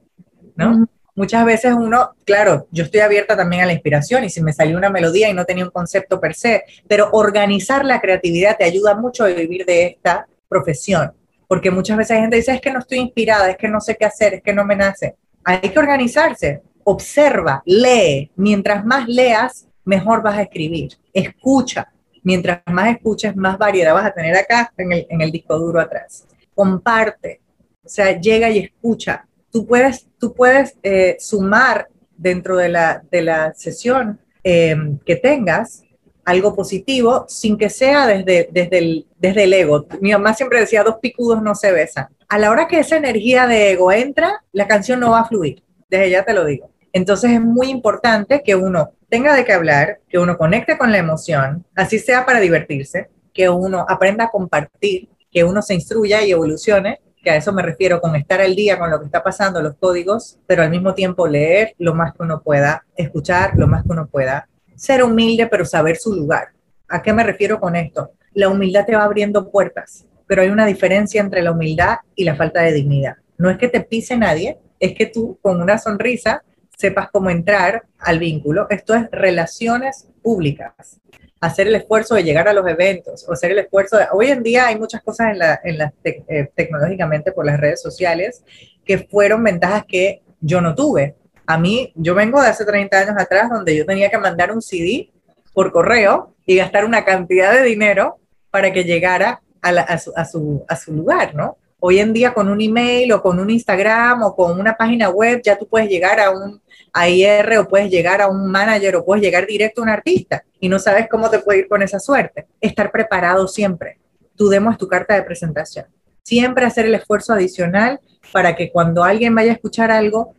¿no? 0.56 0.86
Muchas 1.14 1.44
veces 1.44 1.72
uno, 1.72 2.16
claro, 2.24 2.66
yo 2.70 2.84
estoy 2.84 3.00
abierta 3.00 3.36
también 3.36 3.62
a 3.62 3.66
la 3.66 3.72
inspiración 3.72 4.24
y 4.24 4.30
si 4.30 4.42
me 4.42 4.52
salió 4.52 4.76
una 4.76 4.90
melodía 4.90 5.28
y 5.28 5.34
no 5.34 5.44
tenía 5.44 5.64
un 5.64 5.70
concepto 5.70 6.20
per 6.20 6.34
se, 6.34 6.64
pero 6.88 7.10
organizar 7.12 7.84
la 7.84 8.00
creatividad 8.00 8.56
te 8.56 8.64
ayuda 8.64 8.94
mucho 8.94 9.24
a 9.24 9.28
vivir 9.28 9.64
de 9.64 9.86
esta 9.86 10.26
profesión 10.48 11.12
porque 11.50 11.72
muchas 11.72 11.96
veces 11.96 12.12
hay 12.12 12.20
gente 12.20 12.36
dice, 12.36 12.52
es 12.52 12.60
que 12.60 12.70
no 12.70 12.78
estoy 12.78 12.98
inspirada, 12.98 13.50
es 13.50 13.56
que 13.56 13.66
no 13.66 13.80
sé 13.80 13.96
qué 13.96 14.04
hacer, 14.04 14.34
es 14.34 14.40
que 14.40 14.54
no 14.54 14.64
me 14.64 14.76
nace. 14.76 15.16
Hay 15.42 15.58
que 15.58 15.78
organizarse, 15.80 16.62
observa, 16.84 17.60
lee. 17.66 18.30
Mientras 18.36 18.84
más 18.84 19.08
leas, 19.08 19.66
mejor 19.84 20.22
vas 20.22 20.38
a 20.38 20.42
escribir. 20.42 20.92
Escucha. 21.12 21.92
Mientras 22.22 22.62
más 22.66 22.94
escuches, 22.94 23.34
más 23.34 23.58
variedad 23.58 23.92
vas 23.94 24.06
a 24.06 24.12
tener 24.12 24.36
acá 24.36 24.72
en 24.76 24.92
el, 24.92 25.06
en 25.10 25.22
el 25.22 25.32
disco 25.32 25.58
duro 25.58 25.80
atrás. 25.80 26.24
Comparte. 26.54 27.40
O 27.84 27.88
sea, 27.88 28.20
llega 28.20 28.48
y 28.48 28.60
escucha. 28.60 29.26
Tú 29.50 29.66
puedes, 29.66 30.06
tú 30.20 30.32
puedes 30.32 30.76
eh, 30.84 31.16
sumar 31.18 31.88
dentro 32.16 32.58
de 32.58 32.68
la, 32.68 33.02
de 33.10 33.22
la 33.22 33.54
sesión 33.54 34.20
eh, 34.44 34.76
que 35.04 35.16
tengas 35.16 35.82
algo 36.30 36.54
positivo 36.54 37.24
sin 37.28 37.58
que 37.58 37.70
sea 37.70 38.06
desde, 38.06 38.48
desde, 38.52 38.78
el, 38.78 39.06
desde 39.18 39.44
el 39.44 39.52
ego. 39.52 39.86
Mi 40.00 40.12
mamá 40.12 40.34
siempre 40.34 40.60
decía, 40.60 40.82
dos 40.82 40.96
picudos 41.00 41.42
no 41.42 41.54
se 41.54 41.72
besan. 41.72 42.08
A 42.28 42.38
la 42.38 42.50
hora 42.50 42.68
que 42.68 42.78
esa 42.78 42.96
energía 42.96 43.46
de 43.46 43.72
ego 43.72 43.92
entra, 43.92 44.44
la 44.52 44.68
canción 44.68 45.00
no 45.00 45.10
va 45.10 45.20
a 45.20 45.24
fluir, 45.24 45.62
desde 45.88 46.10
ya 46.10 46.24
te 46.24 46.32
lo 46.32 46.44
digo. 46.44 46.70
Entonces 46.92 47.32
es 47.32 47.40
muy 47.40 47.68
importante 47.68 48.42
que 48.44 48.54
uno 48.54 48.92
tenga 49.08 49.34
de 49.34 49.44
qué 49.44 49.52
hablar, 49.52 50.00
que 50.08 50.18
uno 50.18 50.38
conecte 50.38 50.78
con 50.78 50.92
la 50.92 50.98
emoción, 50.98 51.64
así 51.74 51.98
sea 51.98 52.24
para 52.24 52.40
divertirse, 52.40 53.10
que 53.32 53.48
uno 53.48 53.84
aprenda 53.88 54.24
a 54.24 54.30
compartir, 54.30 55.08
que 55.30 55.44
uno 55.44 55.62
se 55.62 55.74
instruya 55.74 56.22
y 56.22 56.32
evolucione 56.32 57.00
que 57.22 57.30
a 57.30 57.36
eso 57.36 57.52
me 57.52 57.62
refiero 57.62 58.00
con 58.00 58.16
estar 58.16 58.40
al 58.40 58.54
día 58.54 58.78
con 58.78 58.90
lo 58.90 58.98
que 58.98 59.06
está 59.06 59.22
pasando, 59.22 59.60
los 59.60 59.74
códigos, 59.76 60.38
pero 60.46 60.62
al 60.62 60.70
mismo 60.70 60.94
tiempo 60.94 61.28
leer 61.28 61.74
lo 61.78 61.94
más 61.94 62.14
que 62.14 62.22
uno 62.22 62.40
pueda, 62.42 62.86
escuchar 62.96 63.52
lo 63.56 63.66
más 63.66 63.82
que 63.82 63.90
uno 63.90 64.06
pueda, 64.06 64.48
ser 64.80 65.02
humilde, 65.02 65.46
pero 65.46 65.66
saber 65.66 65.96
su 65.96 66.14
lugar. 66.14 66.48
¿A 66.88 67.02
qué 67.02 67.12
me 67.12 67.22
refiero 67.22 67.60
con 67.60 67.76
esto? 67.76 68.12
La 68.32 68.48
humildad 68.48 68.86
te 68.86 68.96
va 68.96 69.04
abriendo 69.04 69.50
puertas, 69.50 70.06
pero 70.26 70.40
hay 70.40 70.48
una 70.48 70.64
diferencia 70.64 71.20
entre 71.20 71.42
la 71.42 71.52
humildad 71.52 71.98
y 72.14 72.24
la 72.24 72.34
falta 72.34 72.62
de 72.62 72.72
dignidad. 72.72 73.16
No 73.36 73.50
es 73.50 73.58
que 73.58 73.68
te 73.68 73.82
pise 73.82 74.16
nadie, 74.16 74.58
es 74.78 74.94
que 74.94 75.04
tú 75.04 75.38
con 75.42 75.60
una 75.60 75.76
sonrisa 75.76 76.42
sepas 76.78 77.10
cómo 77.10 77.28
entrar 77.28 77.82
al 77.98 78.18
vínculo. 78.18 78.66
Esto 78.70 78.94
es 78.94 79.06
relaciones 79.12 80.08
públicas 80.22 80.98
hacer 81.40 81.68
el 81.68 81.74
esfuerzo 81.74 82.14
de 82.14 82.22
llegar 82.22 82.48
a 82.48 82.52
los 82.52 82.66
eventos 82.66 83.26
o 83.26 83.32
hacer 83.32 83.52
el 83.52 83.60
esfuerzo 83.60 83.96
de... 83.96 84.04
Hoy 84.12 84.26
en 84.26 84.42
día 84.42 84.66
hay 84.66 84.78
muchas 84.78 85.02
cosas 85.02 85.28
en 85.64 85.78
la, 85.78 85.92
eh, 86.04 86.50
tecnológicamente 86.54 87.32
por 87.32 87.46
las 87.46 87.58
redes 87.58 87.80
sociales 87.80 88.44
que 88.84 88.98
fueron 88.98 89.42
ventajas 89.42 89.84
que 89.86 90.22
yo 90.40 90.60
no 90.60 90.74
tuve. 90.74 91.16
A 91.50 91.58
mí, 91.58 91.92
yo 91.96 92.14
vengo 92.14 92.40
de 92.40 92.46
hace 92.46 92.64
30 92.64 92.96
años 92.96 93.14
atrás 93.18 93.50
donde 93.50 93.76
yo 93.76 93.84
tenía 93.84 94.08
que 94.08 94.18
mandar 94.18 94.52
un 94.52 94.62
CD 94.62 95.10
por 95.52 95.72
correo 95.72 96.32
y 96.46 96.54
gastar 96.54 96.84
una 96.84 97.04
cantidad 97.04 97.52
de 97.52 97.64
dinero 97.64 98.18
para 98.52 98.72
que 98.72 98.84
llegara 98.84 99.42
a, 99.60 99.98
su, 99.98 100.92
lugar, 100.92 101.34
¿no? 101.34 101.58
Hoy 101.80 101.98
en 101.98 102.12
día 102.12 102.32
con 102.32 102.48
un 102.48 102.60
email 102.60 103.12
o 103.14 103.20
con 103.20 103.40
un 103.40 103.50
Instagram 103.50 104.22
o 104.22 104.36
con 104.36 104.60
una 104.60 104.76
página 104.76 105.08
web 105.10 105.42
ya 105.42 105.58
tú 105.58 105.66
puedes 105.66 105.88
llegar 105.88 106.20
a 106.20 106.30
un 106.30 106.62
a 106.92 107.08
IR 107.08 107.58
o 107.58 107.66
puedes 107.66 107.90
llegar 107.90 108.20
a 108.22 108.28
un 108.28 108.48
manager 108.48 108.94
o 108.94 109.04
puedes 109.04 109.24
llegar 109.24 109.44
directo 109.44 109.80
a 109.80 109.84
un 109.84 109.90
artista 109.90 110.44
y 110.60 110.68
no 110.68 110.78
sabes 110.78 111.08
cómo 111.10 111.30
te 111.30 111.40
puede 111.40 111.60
ir 111.60 111.68
con 111.68 111.82
esa 111.82 111.98
suerte. 111.98 112.46
Estar 112.60 112.92
preparado 112.92 113.48
siempre. 113.48 113.98
Tu 114.36 114.48
demo 114.48 114.70
es 114.70 114.78
tu 114.78 114.86
carta 114.86 115.16
de 115.16 115.24
presentación. 115.24 115.86
Siempre 116.22 116.64
hacer 116.64 116.86
el 116.86 116.94
esfuerzo 116.94 117.32
adicional 117.32 117.98
para 118.32 118.54
que 118.54 118.70
cuando 118.70 119.02
alguien 119.02 119.34
vaya 119.34 119.50
a 119.50 119.54
escuchar 119.54 119.90
algo 119.90 120.36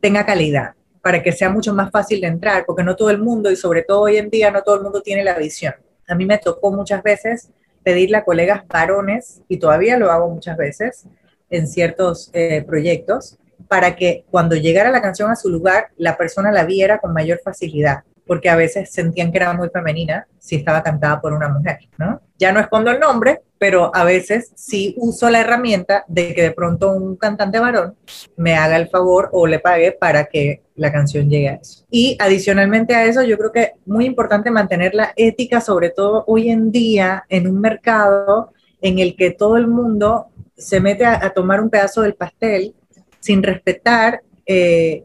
tenga 0.00 0.24
calidad, 0.24 0.74
para 1.02 1.22
que 1.22 1.32
sea 1.32 1.50
mucho 1.50 1.74
más 1.74 1.90
fácil 1.90 2.20
de 2.20 2.26
entrar, 2.26 2.64
porque 2.66 2.82
no 2.82 2.96
todo 2.96 3.10
el 3.10 3.18
mundo 3.18 3.50
y 3.50 3.56
sobre 3.56 3.82
todo 3.82 4.02
hoy 4.02 4.16
en 4.16 4.30
día 4.30 4.50
no 4.50 4.62
todo 4.62 4.76
el 4.76 4.82
mundo 4.82 5.02
tiene 5.02 5.24
la 5.24 5.36
visión. 5.38 5.74
A 6.08 6.14
mí 6.14 6.26
me 6.26 6.38
tocó 6.38 6.72
muchas 6.72 7.02
veces 7.02 7.50
pedirle 7.82 8.18
a 8.18 8.24
colegas 8.24 8.66
varones, 8.66 9.40
y 9.48 9.58
todavía 9.58 9.98
lo 9.98 10.10
hago 10.10 10.28
muchas 10.28 10.56
veces 10.56 11.04
en 11.48 11.66
ciertos 11.66 12.30
eh, 12.32 12.62
proyectos, 12.66 13.38
para 13.68 13.96
que 13.96 14.24
cuando 14.30 14.56
llegara 14.56 14.90
la 14.90 15.02
canción 15.02 15.30
a 15.30 15.36
su 15.36 15.48
lugar, 15.48 15.88
la 15.96 16.16
persona 16.16 16.50
la 16.50 16.64
viera 16.64 16.98
con 16.98 17.12
mayor 17.12 17.40
facilidad, 17.42 18.04
porque 18.30 18.48
a 18.48 18.54
veces 18.54 18.92
sentían 18.92 19.32
que 19.32 19.38
era 19.38 19.52
muy 19.54 19.70
femenina 19.70 20.24
si 20.38 20.54
estaba 20.54 20.84
cantada 20.84 21.20
por 21.20 21.32
una 21.32 21.48
mujer, 21.48 21.80
¿no? 21.98 22.20
Ya 22.38 22.52
no 22.52 22.60
escondo 22.60 22.92
el 22.92 23.00
nombre, 23.00 23.40
pero 23.58 23.90
a 23.92 24.04
veces 24.04 24.52
sí 24.54 24.94
uso 24.98 25.28
la 25.30 25.40
herramienta 25.40 26.04
de 26.06 26.32
que 26.32 26.42
de 26.42 26.52
pronto 26.52 26.92
un 26.92 27.16
cantante 27.16 27.58
varón 27.58 27.96
me 28.36 28.54
haga 28.54 28.76
el 28.76 28.88
favor 28.88 29.30
o 29.32 29.48
le 29.48 29.58
pague 29.58 29.90
para 29.90 30.26
que 30.26 30.62
la 30.76 30.92
canción 30.92 31.28
llegue 31.28 31.48
a 31.48 31.54
eso. 31.54 31.84
Y 31.90 32.16
adicionalmente 32.20 32.94
a 32.94 33.04
eso, 33.04 33.24
yo 33.24 33.36
creo 33.36 33.50
que 33.50 33.72
muy 33.84 34.04
importante 34.04 34.52
mantener 34.52 34.94
la 34.94 35.12
ética, 35.16 35.60
sobre 35.60 35.90
todo 35.90 36.22
hoy 36.28 36.50
en 36.50 36.70
día 36.70 37.24
en 37.30 37.48
un 37.48 37.60
mercado 37.60 38.52
en 38.80 39.00
el 39.00 39.16
que 39.16 39.32
todo 39.32 39.56
el 39.56 39.66
mundo 39.66 40.28
se 40.56 40.78
mete 40.78 41.04
a, 41.04 41.18
a 41.20 41.30
tomar 41.30 41.60
un 41.60 41.68
pedazo 41.68 42.02
del 42.02 42.14
pastel 42.14 42.76
sin 43.18 43.42
respetar 43.42 44.22
eh, 44.46 45.02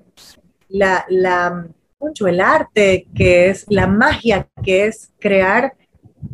la, 0.69 1.05
la, 1.09 1.67
mucho 2.05 2.27
el 2.27 2.39
arte, 2.39 3.07
que 3.15 3.49
es 3.49 3.65
la 3.67 3.87
magia, 3.87 4.47
que 4.63 4.85
es 4.85 5.11
crear 5.19 5.73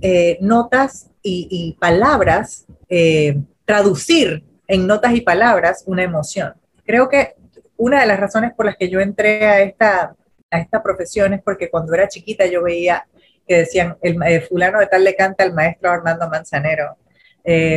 eh, 0.01 0.37
notas 0.41 1.09
y, 1.23 1.77
palabras, 1.79 2.65
eh, 2.89 3.37
traducir 3.65 4.43
en 4.67 4.87
notas 4.87 5.13
y 5.13 5.21
palabras 5.21 5.83
una 5.85 6.03
emoción. 6.03 6.53
Creo 6.85 7.07
que 7.07 7.35
una 7.77 8.01
de 8.01 8.07
las 8.07 8.19
razones 8.19 8.51
por 8.53 8.65
las 8.65 8.75
que 8.75 8.89
yo 8.89 8.99
entré 8.99 9.45
a 9.45 9.61
esta, 9.61 10.15
a 10.49 10.59
esta 10.59 10.83
profesión 10.83 11.33
es 11.33 11.41
porque 11.41 11.69
cuando 11.69 11.93
era 11.93 12.07
chiquita 12.07 12.45
yo 12.47 12.63
veía 12.63 13.05
que 13.47 13.57
decían, 13.59 13.97
el, 14.01 14.41
fulano 14.43 14.79
de 14.79 14.87
tal 14.87 15.03
le 15.03 15.15
canta 15.15 15.43
al 15.43 15.53
maestro 15.53 15.89
Armando 15.89 16.29
Manzanero, 16.29 16.97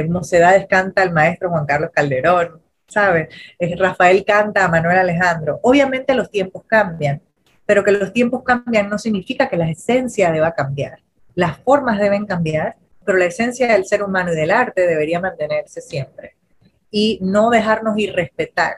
Mocedades 0.09 0.66
canta 0.68 1.02
al 1.02 1.12
maestro 1.12 1.50
Juan 1.50 1.64
Carlos 1.64 1.90
Calderón, 1.92 2.61
¿sabes? 2.87 3.28
Rafael 3.78 4.24
canta 4.24 4.64
a 4.64 4.68
Manuel 4.68 4.98
Alejandro. 4.98 5.59
Obviamente 5.62 6.14
los 6.14 6.30
tiempos 6.30 6.64
cambian, 6.66 7.22
pero 7.66 7.85
que 7.85 7.92
los 7.92 8.12
tiempos 8.12 8.42
cambian 8.42 8.88
no 8.88 8.98
significa 8.98 9.48
que 9.48 9.57
la 9.57 9.70
esencia 9.70 10.31
deba 10.31 10.53
cambiar. 10.53 11.00
Las 11.35 11.59
formas 11.59 11.98
deben 11.98 12.27
cambiar, 12.27 12.77
pero 13.05 13.18
la 13.18 13.27
esencia 13.27 13.72
del 13.72 13.87
ser 13.87 14.03
humano 14.03 14.33
y 14.33 14.37
del 14.37 14.50
arte 14.50 14.87
debería 14.87 15.20
mantenerse 15.20 15.81
siempre. 15.81 16.37
Y 16.90 17.18
no 17.22 17.50
dejarnos 17.50 17.98
irrespetar. 17.98 18.77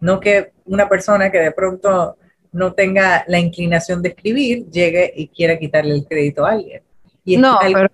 No 0.00 0.20
que 0.20 0.52
una 0.64 0.88
persona 0.88 1.30
que 1.30 1.38
de 1.38 1.52
pronto 1.52 2.16
no 2.52 2.72
tenga 2.72 3.24
la 3.26 3.38
inclinación 3.38 4.02
de 4.02 4.10
escribir 4.10 4.70
llegue 4.70 5.12
y 5.14 5.28
quiera 5.28 5.58
quitarle 5.58 5.94
el 5.94 6.06
crédito 6.06 6.46
a 6.46 6.52
alguien. 6.52 6.82
Y 7.24 7.36
no, 7.36 7.58
pero 7.60 7.90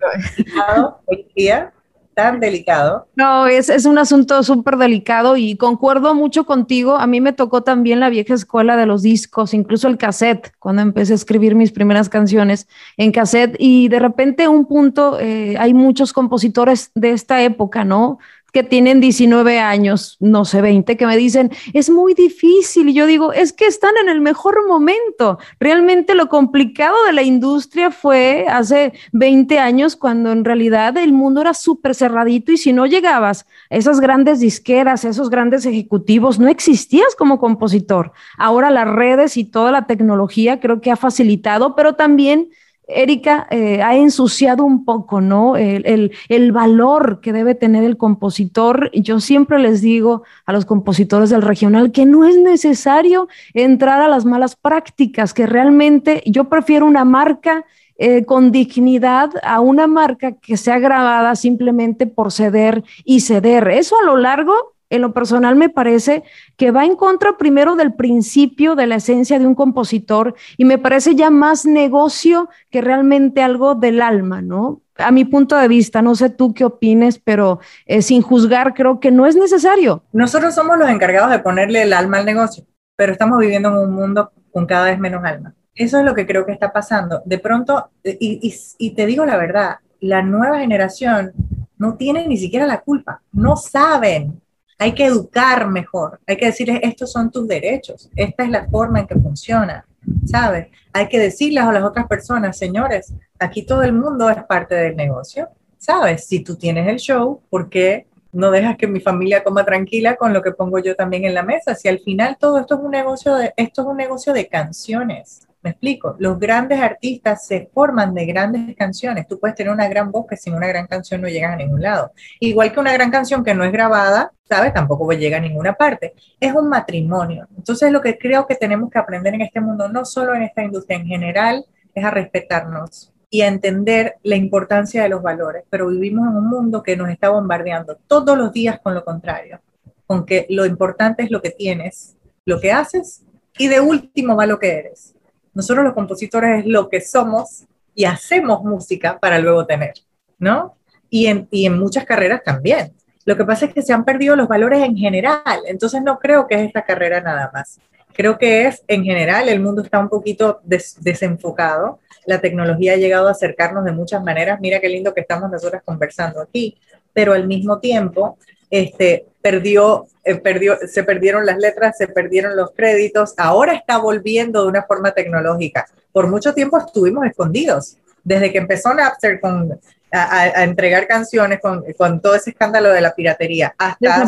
tan 2.15 2.39
delicado. 2.39 3.07
No, 3.15 3.45
es, 3.45 3.69
es 3.69 3.85
un 3.85 3.97
asunto 3.97 4.41
súper 4.41 4.77
delicado 4.77 5.37
y 5.37 5.57
concuerdo 5.57 6.15
mucho 6.15 6.45
contigo. 6.45 6.95
A 6.95 7.05
mí 7.05 7.21
me 7.21 7.33
tocó 7.33 7.61
también 7.61 7.99
la 7.99 8.09
vieja 8.09 8.33
escuela 8.33 8.77
de 8.77 8.85
los 8.85 9.03
discos, 9.03 9.53
incluso 9.53 9.87
el 9.87 9.97
cassette, 9.97 10.53
cuando 10.57 10.81
empecé 10.81 11.13
a 11.13 11.17
escribir 11.17 11.53
mis 11.53 11.71
primeras 11.71 12.09
canciones 12.09 12.67
en 12.97 13.11
cassette 13.11 13.55
y 13.59 13.89
de 13.89 13.99
repente 13.99 14.47
un 14.47 14.65
punto, 14.65 15.19
eh, 15.19 15.55
hay 15.59 15.73
muchos 15.73 16.13
compositores 16.13 16.91
de 16.95 17.11
esta 17.11 17.43
época, 17.43 17.83
¿no? 17.83 18.17
Que 18.55 18.63
tienen 18.63 19.01
19 19.01 19.59
años, 19.59 20.15
no 20.21 20.45
sé, 20.45 20.61
20, 20.61 20.95
que 20.95 21.05
me 21.05 21.17
dicen, 21.17 21.51
es 21.73 21.89
muy 21.89 22.13
difícil. 22.13 22.87
Y 22.87 22.93
yo 22.93 23.05
digo, 23.05 23.33
es 23.33 23.51
que 23.51 23.65
están 23.65 23.97
en 24.01 24.07
el 24.07 24.21
mejor 24.21 24.65
momento. 24.65 25.39
Realmente 25.59 26.15
lo 26.15 26.29
complicado 26.29 26.95
de 27.05 27.11
la 27.11 27.21
industria 27.21 27.91
fue 27.91 28.45
hace 28.47 28.93
20 29.11 29.59
años, 29.59 29.97
cuando 29.97 30.31
en 30.31 30.45
realidad 30.45 30.95
el 30.95 31.11
mundo 31.11 31.41
era 31.41 31.53
súper 31.53 31.95
cerradito 31.95 32.53
y 32.53 32.57
si 32.57 32.71
no 32.71 32.85
llegabas 32.85 33.45
a 33.69 33.75
esas 33.75 33.99
grandes 33.99 34.39
disqueras, 34.39 35.03
a 35.03 35.09
esos 35.09 35.29
grandes 35.29 35.65
ejecutivos, 35.65 36.39
no 36.39 36.47
existías 36.47 37.13
como 37.13 37.39
compositor. 37.39 38.13
Ahora 38.37 38.69
las 38.69 38.87
redes 38.87 39.35
y 39.35 39.43
toda 39.43 39.73
la 39.73 39.85
tecnología 39.85 40.61
creo 40.61 40.79
que 40.79 40.91
ha 40.91 40.95
facilitado, 40.95 41.75
pero 41.75 41.95
también 41.95 42.47
Erika 42.87 43.47
eh, 43.49 43.81
ha 43.81 43.95
ensuciado 43.95 44.63
un 44.63 44.85
poco, 44.85 45.21
¿no? 45.21 45.55
El, 45.55 46.11
valor 46.51 47.19
que 47.21 47.33
debe 47.33 47.55
tener 47.55 47.83
el 47.83 47.97
compositor. 47.97 48.91
Yo 48.93 49.19
siempre 49.19 49.59
les 49.59 49.81
digo 49.81 50.23
a 50.45 50.53
los 50.53 50.65
compositores 50.65 51.29
del 51.29 51.41
regional 51.41 51.91
que 51.91 52.05
no 52.05 52.25
es 52.25 52.37
necesario 52.37 53.27
entrar 53.53 54.01
a 54.01 54.07
las 54.07 54.25
malas 54.25 54.55
prácticas, 54.55 55.33
que 55.33 55.47
realmente 55.47 56.23
yo 56.25 56.45
prefiero 56.45 56.85
una 56.85 57.05
marca 57.05 57.65
eh, 57.97 58.25
con 58.25 58.51
dignidad 58.51 59.31
a 59.43 59.61
una 59.61 59.87
marca 59.87 60.33
que 60.33 60.57
sea 60.57 60.79
grabada 60.79 61.35
simplemente 61.35 62.07
por 62.07 62.31
ceder 62.31 62.83
y 63.03 63.21
ceder. 63.21 63.67
Eso 63.69 63.95
a 63.97 64.05
lo 64.05 64.17
largo 64.17 64.74
en 64.89 65.01
lo 65.01 65.13
personal 65.13 65.55
me 65.55 65.69
parece 65.69 66.23
que 66.57 66.71
va 66.71 66.85
en 66.85 66.95
contra 66.95 67.37
primero 67.37 67.75
del 67.75 67.93
principio 67.93 68.75
de 68.75 68.87
la 68.87 68.95
esencia 68.95 69.39
de 69.39 69.47
un 69.47 69.55
compositor 69.55 70.35
y 70.57 70.65
me 70.65 70.77
parece 70.77 71.15
ya 71.15 71.29
más 71.29 71.65
negocio 71.65 72.49
que 72.69 72.81
realmente 72.81 73.41
algo 73.41 73.75
del 73.75 74.01
alma, 74.01 74.41
¿no? 74.41 74.81
A 74.97 75.11
mi 75.11 75.25
punto 75.25 75.57
de 75.57 75.67
vista, 75.67 76.01
no 76.01 76.15
sé 76.15 76.29
tú 76.29 76.53
qué 76.53 76.63
opines, 76.63 77.19
pero 77.19 77.59
eh, 77.85 78.01
sin 78.01 78.21
juzgar 78.21 78.73
creo 78.73 78.99
que 78.99 79.11
no 79.11 79.25
es 79.25 79.35
necesario. 79.35 80.03
Nosotros 80.13 80.55
somos 80.55 80.77
los 80.77 80.89
encargados 80.89 81.31
de 81.31 81.39
ponerle 81.39 81.81
el 81.81 81.91
alma 81.91 82.17
al 82.17 82.25
negocio, 82.25 82.65
pero 82.95 83.11
estamos 83.11 83.39
viviendo 83.39 83.69
en 83.69 83.75
un 83.75 83.93
mundo 83.93 84.31
con 84.51 84.65
cada 84.65 84.85
vez 84.85 84.99
menos 84.99 85.23
alma. 85.25 85.53
Eso 85.73 85.99
es 85.99 86.05
lo 86.05 86.15
que 86.15 86.25
creo 86.25 86.45
que 86.45 86.53
está 86.53 86.71
pasando. 86.71 87.21
De 87.25 87.39
pronto, 87.39 87.89
y, 88.03 88.53
y 88.77 88.95
te 88.95 89.05
digo 89.05 89.25
la 89.25 89.35
verdad, 89.35 89.79
la 89.99 90.21
nueva 90.21 90.59
generación 90.59 91.33
no 91.77 91.95
tiene 91.95 92.25
ni 92.27 92.37
siquiera 92.37 92.65
la 92.65 92.81
culpa, 92.81 93.21
no 93.33 93.57
saben 93.57 94.41
hay 94.77 94.93
que 94.93 95.05
educar 95.05 95.67
mejor, 95.69 96.19
hay 96.27 96.37
que 96.37 96.47
decirles, 96.47 96.79
estos 96.83 97.11
son 97.11 97.31
tus 97.31 97.47
derechos, 97.47 98.09
esta 98.15 98.43
es 98.43 98.49
la 98.49 98.67
forma 98.67 98.99
en 98.99 99.07
que 99.07 99.15
funciona, 99.15 99.85
¿sabes? 100.25 100.67
Hay 100.91 101.07
que 101.07 101.19
decirles 101.19 101.63
a 101.63 101.71
las 101.71 101.83
otras 101.83 102.07
personas, 102.07 102.57
señores, 102.57 103.13
aquí 103.39 103.65
todo 103.65 103.83
el 103.83 103.93
mundo 103.93 104.29
es 104.29 104.43
parte 104.43 104.75
del 104.75 104.95
negocio, 104.95 105.49
¿sabes? 105.77 106.27
Si 106.27 106.41
tú 106.41 106.55
tienes 106.55 106.87
el 106.87 106.97
show, 106.97 107.41
¿por 107.49 107.69
qué 107.69 108.07
no 108.31 108.51
dejas 108.51 108.75
que 108.75 108.87
mi 108.87 108.99
familia 108.99 109.43
coma 109.43 109.63
tranquila 109.63 110.17
con 110.17 110.33
lo 110.33 110.41
que 110.41 110.51
pongo 110.51 110.79
yo 110.79 110.95
también 110.95 111.23
en 111.23 111.33
la 111.33 111.43
mesa? 111.43 111.73
Si 111.73 111.87
al 111.87 111.99
final 111.99 112.37
todo 112.39 112.59
esto 112.59 112.75
es 112.75 112.81
un 112.81 112.91
negocio 112.91 113.35
de, 113.35 113.53
esto 113.55 113.81
es 113.81 113.87
un 113.87 113.97
negocio 113.97 114.33
de 114.33 114.47
canciones, 114.47 115.47
me 115.65 115.71
explico, 115.71 116.15
los 116.19 116.37
grandes 116.39 116.79
artistas 116.79 117.47
se 117.47 117.69
forman 117.73 118.13
de 118.13 118.27
grandes 118.27 118.75
canciones. 118.75 119.27
Tú 119.27 119.39
puedes 119.39 119.55
tener 119.55 119.73
una 119.73 119.87
gran 119.89 120.11
voz 120.11 120.27
que 120.29 120.37
sin 120.37 120.53
una 120.53 120.67
gran 120.67 120.85
canción 120.85 121.21
no 121.21 121.27
llegas 121.27 121.53
a 121.53 121.55
ningún 121.55 121.81
lado. 121.81 122.11
Igual 122.39 122.71
que 122.71 122.79
una 122.79 122.93
gran 122.93 123.09
canción 123.09 123.43
que 123.43 123.55
no 123.55 123.63
es 123.63 123.71
grabada, 123.71 124.31
¿sabes? 124.47 124.73
Tampoco 124.75 125.11
llega 125.11 125.37
a 125.37 125.39
ninguna 125.39 125.73
parte. 125.73 126.13
Es 126.39 126.53
un 126.53 126.69
matrimonio. 126.69 127.47
Entonces 127.57 127.91
lo 127.91 127.99
que 127.99 128.15
creo 128.19 128.45
que 128.45 128.53
tenemos 128.53 128.91
que 128.91 128.99
aprender 128.99 129.33
en 129.33 129.41
este 129.41 129.59
mundo, 129.59 129.89
no 129.89 130.05
solo 130.05 130.35
en 130.35 130.43
esta 130.43 130.63
industria 130.63 130.99
en 130.99 131.07
general, 131.07 131.65
es 131.95 132.05
a 132.05 132.11
respetarnos 132.11 133.11
y 133.31 133.41
a 133.41 133.47
entender 133.47 134.17
la 134.21 134.35
importancia 134.35 135.01
de 135.01 135.09
los 135.09 135.23
valores. 135.23 135.63
Pero 135.71 135.87
vivimos 135.87 136.27
en 136.27 136.35
un 136.37 136.47
mundo 136.47 136.83
que 136.83 136.95
nos 136.95 137.09
está 137.09 137.29
bombardeando 137.29 137.97
todos 138.07 138.37
los 138.37 138.53
días 138.53 138.79
con 138.81 138.93
lo 138.93 139.03
contrario. 139.03 139.59
con 140.05 140.23
que 140.23 140.45
lo 140.49 140.67
importante 140.67 141.23
es 141.23 141.31
lo 141.31 141.41
que 141.41 141.49
tienes, 141.49 142.15
lo 142.45 142.59
que 142.59 142.71
haces 142.71 143.23
y 143.57 143.67
de 143.67 143.79
último 143.79 144.35
va 144.35 144.45
lo 144.45 144.59
que 144.59 144.77
eres. 144.77 145.14
Nosotros 145.55 145.83
los 145.83 145.93
compositores 145.93 146.59
es 146.59 146.65
lo 146.67 146.89
que 146.89 147.01
somos 147.01 147.63
y 147.95 148.05
hacemos 148.05 148.63
música 148.63 149.17
para 149.19 149.39
luego 149.39 149.65
tener, 149.65 149.93
¿no? 150.37 150.75
Y 151.09 151.25
en, 151.27 151.47
y 151.49 151.65
en 151.65 151.79
muchas 151.79 152.05
carreras 152.05 152.43
también. 152.43 152.93
Lo 153.25 153.35
que 153.35 153.45
pasa 153.45 153.65
es 153.65 153.73
que 153.73 153.81
se 153.81 153.93
han 153.93 154.05
perdido 154.05 154.35
los 154.35 154.47
valores 154.47 154.83
en 154.83 154.95
general, 154.95 155.61
entonces 155.65 156.03
no 156.03 156.19
creo 156.19 156.45
que 156.45 156.55
es 156.55 156.61
esta 156.67 156.83
carrera 156.83 157.21
nada 157.21 157.49
más. 157.51 157.79
Creo 158.13 158.37
que 158.37 158.67
es 158.67 158.83
en 158.87 159.03
general, 159.03 159.49
el 159.49 159.59
mundo 159.59 159.81
está 159.81 159.99
un 159.99 160.09
poquito 160.09 160.61
desenfocado, 160.63 161.99
la 162.25 162.39
tecnología 162.39 162.93
ha 162.93 162.97
llegado 162.97 163.27
a 163.27 163.31
acercarnos 163.31 163.83
de 163.83 163.91
muchas 163.91 164.23
maneras, 164.23 164.59
mira 164.61 164.79
qué 164.79 164.89
lindo 164.89 165.13
que 165.13 165.21
estamos 165.21 165.49
nosotras 165.49 165.81
conversando 165.83 166.39
aquí, 166.41 166.77
pero 167.13 167.33
al 167.33 167.47
mismo 167.47 167.79
tiempo 167.79 168.37
este, 168.69 169.25
perdió, 169.45 170.07
eh, 170.23 170.33
perdió, 170.33 170.75
se 170.87 171.03
perdieron 171.03 171.45
las 171.45 171.59
letras, 171.59 171.95
se 171.99 172.07
perdieron 172.07 172.55
los 172.55 172.71
créditos, 172.71 173.35
ahora 173.37 173.73
está 173.73 173.99
volviendo 173.99 174.63
de 174.63 174.69
una 174.69 174.81
forma 174.81 175.11
tecnológica. 175.11 175.85
Por 176.11 176.27
mucho 176.27 176.55
tiempo 176.55 176.79
estuvimos 176.79 177.27
escondidos, 177.27 177.95
desde 178.23 178.51
que 178.51 178.57
empezó 178.57 178.91
Napster 178.91 179.39
con, 179.39 179.79
a, 180.11 180.63
entregar 180.63 181.05
canciones 181.05 181.59
con, 181.61 181.83
con, 181.95 182.21
todo 182.21 182.33
ese 182.33 182.49
escándalo 182.49 182.89
de 182.89 183.01
la 183.01 183.13
piratería, 183.13 183.75
hasta 183.77 184.23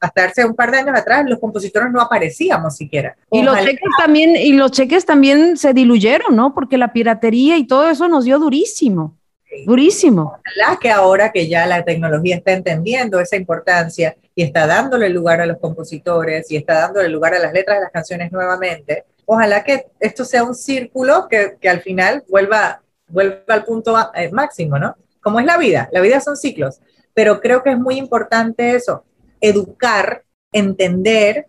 hasta 0.00 0.24
hace 0.24 0.44
un 0.46 0.54
par 0.54 0.70
de 0.70 0.78
años 0.78 0.98
atrás 0.98 1.24
los 1.28 1.38
compositores 1.38 1.92
no 1.92 2.00
aparecíamos 2.00 2.74
siquiera. 2.74 3.14
Y 3.30 3.42
los 3.42 3.56
cheques 3.58 3.90
también, 3.98 4.34
y 4.34 4.54
los 4.54 4.72
cheques 4.72 5.04
también 5.04 5.58
se 5.58 5.74
diluyeron, 5.74 6.34
¿no? 6.34 6.54
Porque 6.54 6.78
la 6.78 6.92
piratería 6.92 7.58
y 7.58 7.66
todo 7.66 7.88
eso 7.88 8.08
nos 8.08 8.24
dio 8.24 8.38
durísimo. 8.38 9.14
Durísimo. 9.66 10.38
Ojalá 10.40 10.78
que 10.80 10.90
ahora 10.90 11.30
que 11.30 11.48
ya 11.48 11.66
la 11.66 11.84
tecnología 11.84 12.36
está 12.36 12.52
entendiendo 12.52 13.20
esa 13.20 13.36
importancia 13.36 14.16
y 14.34 14.42
está 14.42 14.66
dándole 14.66 15.08
lugar 15.08 15.40
a 15.40 15.46
los 15.46 15.58
compositores 15.58 16.50
y 16.50 16.56
está 16.56 16.74
dándole 16.74 17.08
lugar 17.08 17.34
a 17.34 17.38
las 17.38 17.52
letras 17.52 17.78
de 17.78 17.82
las 17.84 17.92
canciones 17.92 18.32
nuevamente, 18.32 19.04
ojalá 19.26 19.62
que 19.62 19.86
esto 20.00 20.24
sea 20.24 20.44
un 20.44 20.54
círculo 20.54 21.28
que, 21.28 21.56
que 21.60 21.68
al 21.68 21.80
final 21.80 22.24
vuelva, 22.28 22.82
vuelva 23.08 23.42
al 23.48 23.64
punto 23.64 23.96
eh, 24.14 24.30
máximo, 24.30 24.78
¿no? 24.78 24.96
Como 25.20 25.38
es 25.38 25.46
la 25.46 25.58
vida, 25.58 25.88
la 25.92 26.00
vida 26.00 26.20
son 26.20 26.36
ciclos, 26.36 26.80
pero 27.14 27.40
creo 27.40 27.62
que 27.62 27.70
es 27.70 27.78
muy 27.78 27.96
importante 27.96 28.74
eso, 28.74 29.04
educar, 29.40 30.24
entender, 30.50 31.46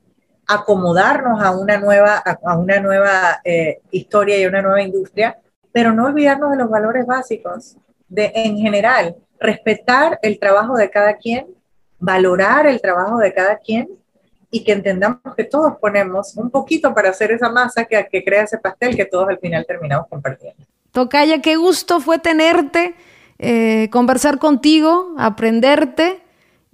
acomodarnos 0.47 1.41
a 1.41 1.51
una 1.51 1.79
nueva, 1.79 2.17
a, 2.17 2.57
una 2.57 2.79
nueva 2.79 3.41
eh, 3.43 3.79
historia 3.91 4.39
y 4.39 4.45
una 4.45 4.61
nueva 4.61 4.81
industria, 4.81 5.37
pero 5.71 5.93
no 5.93 6.05
olvidarnos 6.05 6.51
de 6.51 6.57
los 6.57 6.69
valores 6.69 7.05
básicos, 7.05 7.77
de 8.07 8.31
en 8.35 8.57
general, 8.57 9.15
respetar 9.39 10.19
el 10.21 10.39
trabajo 10.39 10.75
de 10.75 10.89
cada 10.89 11.17
quien, 11.17 11.47
valorar 11.99 12.67
el 12.67 12.81
trabajo 12.81 13.17
de 13.17 13.33
cada 13.33 13.57
quien 13.57 13.89
y 14.51 14.63
que 14.63 14.73
entendamos 14.73 15.19
que 15.35 15.43
todos 15.45 15.73
ponemos 15.81 16.35
un 16.35 16.49
poquito 16.49 16.93
para 16.93 17.09
hacer 17.09 17.31
esa 17.31 17.49
masa 17.49 17.85
que, 17.85 18.07
que 18.11 18.23
crea 18.23 18.43
ese 18.43 18.57
pastel 18.57 18.95
que 18.95 19.05
todos 19.05 19.27
al 19.29 19.39
final 19.39 19.65
terminamos 19.67 20.07
compartiendo. 20.07 20.63
Tocaya, 20.91 21.41
qué 21.41 21.55
gusto 21.55 21.99
fue 21.99 22.19
tenerte, 22.19 22.93
eh, 23.39 23.89
conversar 23.91 24.37
contigo, 24.37 25.15
aprenderte 25.17 26.21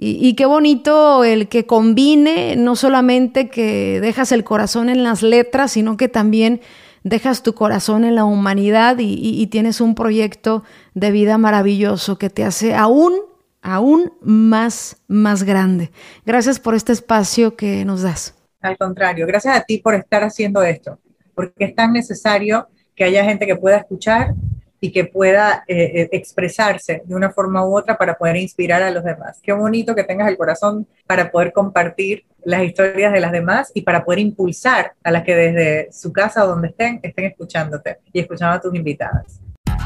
y, 0.01 0.33
qué 0.35 0.45
bonito 0.45 1.25
el 1.25 1.49
que 1.49 1.65
combine, 1.65 2.55
no 2.55 2.77
solamente 2.77 3.49
que 3.49 3.99
dejas 3.99 4.31
el 4.31 4.45
corazón 4.45 4.87
en 4.87 5.03
las 5.03 5.23
letras, 5.23 5.73
sino 5.73 5.97
que 5.97 6.07
también 6.07 6.61
dejas 7.03 7.43
tu 7.43 7.53
corazón 7.53 8.03
en 8.03 8.15
la 8.15 8.25
humanidad 8.25 8.97
y, 8.99 9.47
tienes 9.47 9.81
un 9.81 9.95
proyecto 9.95 10.63
de 10.93 11.11
vida 11.11 11.37
maravilloso 11.37 12.17
que 12.17 12.29
te 12.29 12.43
hace 12.43 12.75
aún, 12.75 13.13
aún 13.61 14.13
más, 14.21 15.01
más 15.07 15.43
grande. 15.43 15.91
Gracias 16.25 16.59
por 16.59 16.75
este 16.75 16.91
espacio 16.91 17.55
que 17.55 17.85
nos 17.85 18.01
das. 18.01 18.35
Al 18.61 18.77
contrario, 18.77 19.25
gracias 19.25 19.55
a 19.55 19.61
ti 19.61 19.77
por 19.77 19.95
estar 19.95 20.23
haciendo 20.23 20.61
esto, 20.63 20.99
porque 21.33 21.65
es 21.65 21.75
tan 21.75 21.93
necesario 21.93 22.67
que 22.95 23.05
haya 23.05 23.23
gente 23.23 23.47
que 23.47 23.55
pueda 23.55 23.77
escuchar 23.77 24.33
y 24.81 24.91
que 24.91 25.05
pueda 25.05 25.63
eh, 25.67 26.01
eh, 26.01 26.09
expresarse 26.11 27.01
de 27.05 27.15
una 27.15 27.31
forma 27.31 27.65
u 27.65 27.77
otra 27.77 27.97
para 27.97 28.17
poder 28.17 28.37
inspirar 28.37 28.81
a 28.81 28.91
los 28.91 29.03
demás. 29.03 29.39
Qué 29.41 29.51
bonito 29.51 29.95
que 29.95 30.03
tengas 30.03 30.27
el 30.29 30.37
corazón 30.37 30.87
para 31.05 31.31
poder 31.31 31.51
compartir 31.53 32.25
las 32.43 32.63
historias 32.63 33.11
de 33.11 33.19
las 33.19 33.31
demás 33.31 33.71
y 33.73 33.81
para 33.81 34.05
poder 34.05 34.19
impulsar 34.19 34.93
a 35.03 35.11
las 35.11 35.23
que 35.23 35.35
desde 35.35 35.91
su 35.91 36.13
casa 36.13 36.45
o 36.45 36.47
donde 36.47 36.69
estén 36.69 36.99
estén 37.03 37.25
escuchándote 37.25 37.97
y 38.13 38.19
escuchando 38.19 38.55
a 38.55 38.61
tus 38.61 38.73
invitadas. 38.73 39.41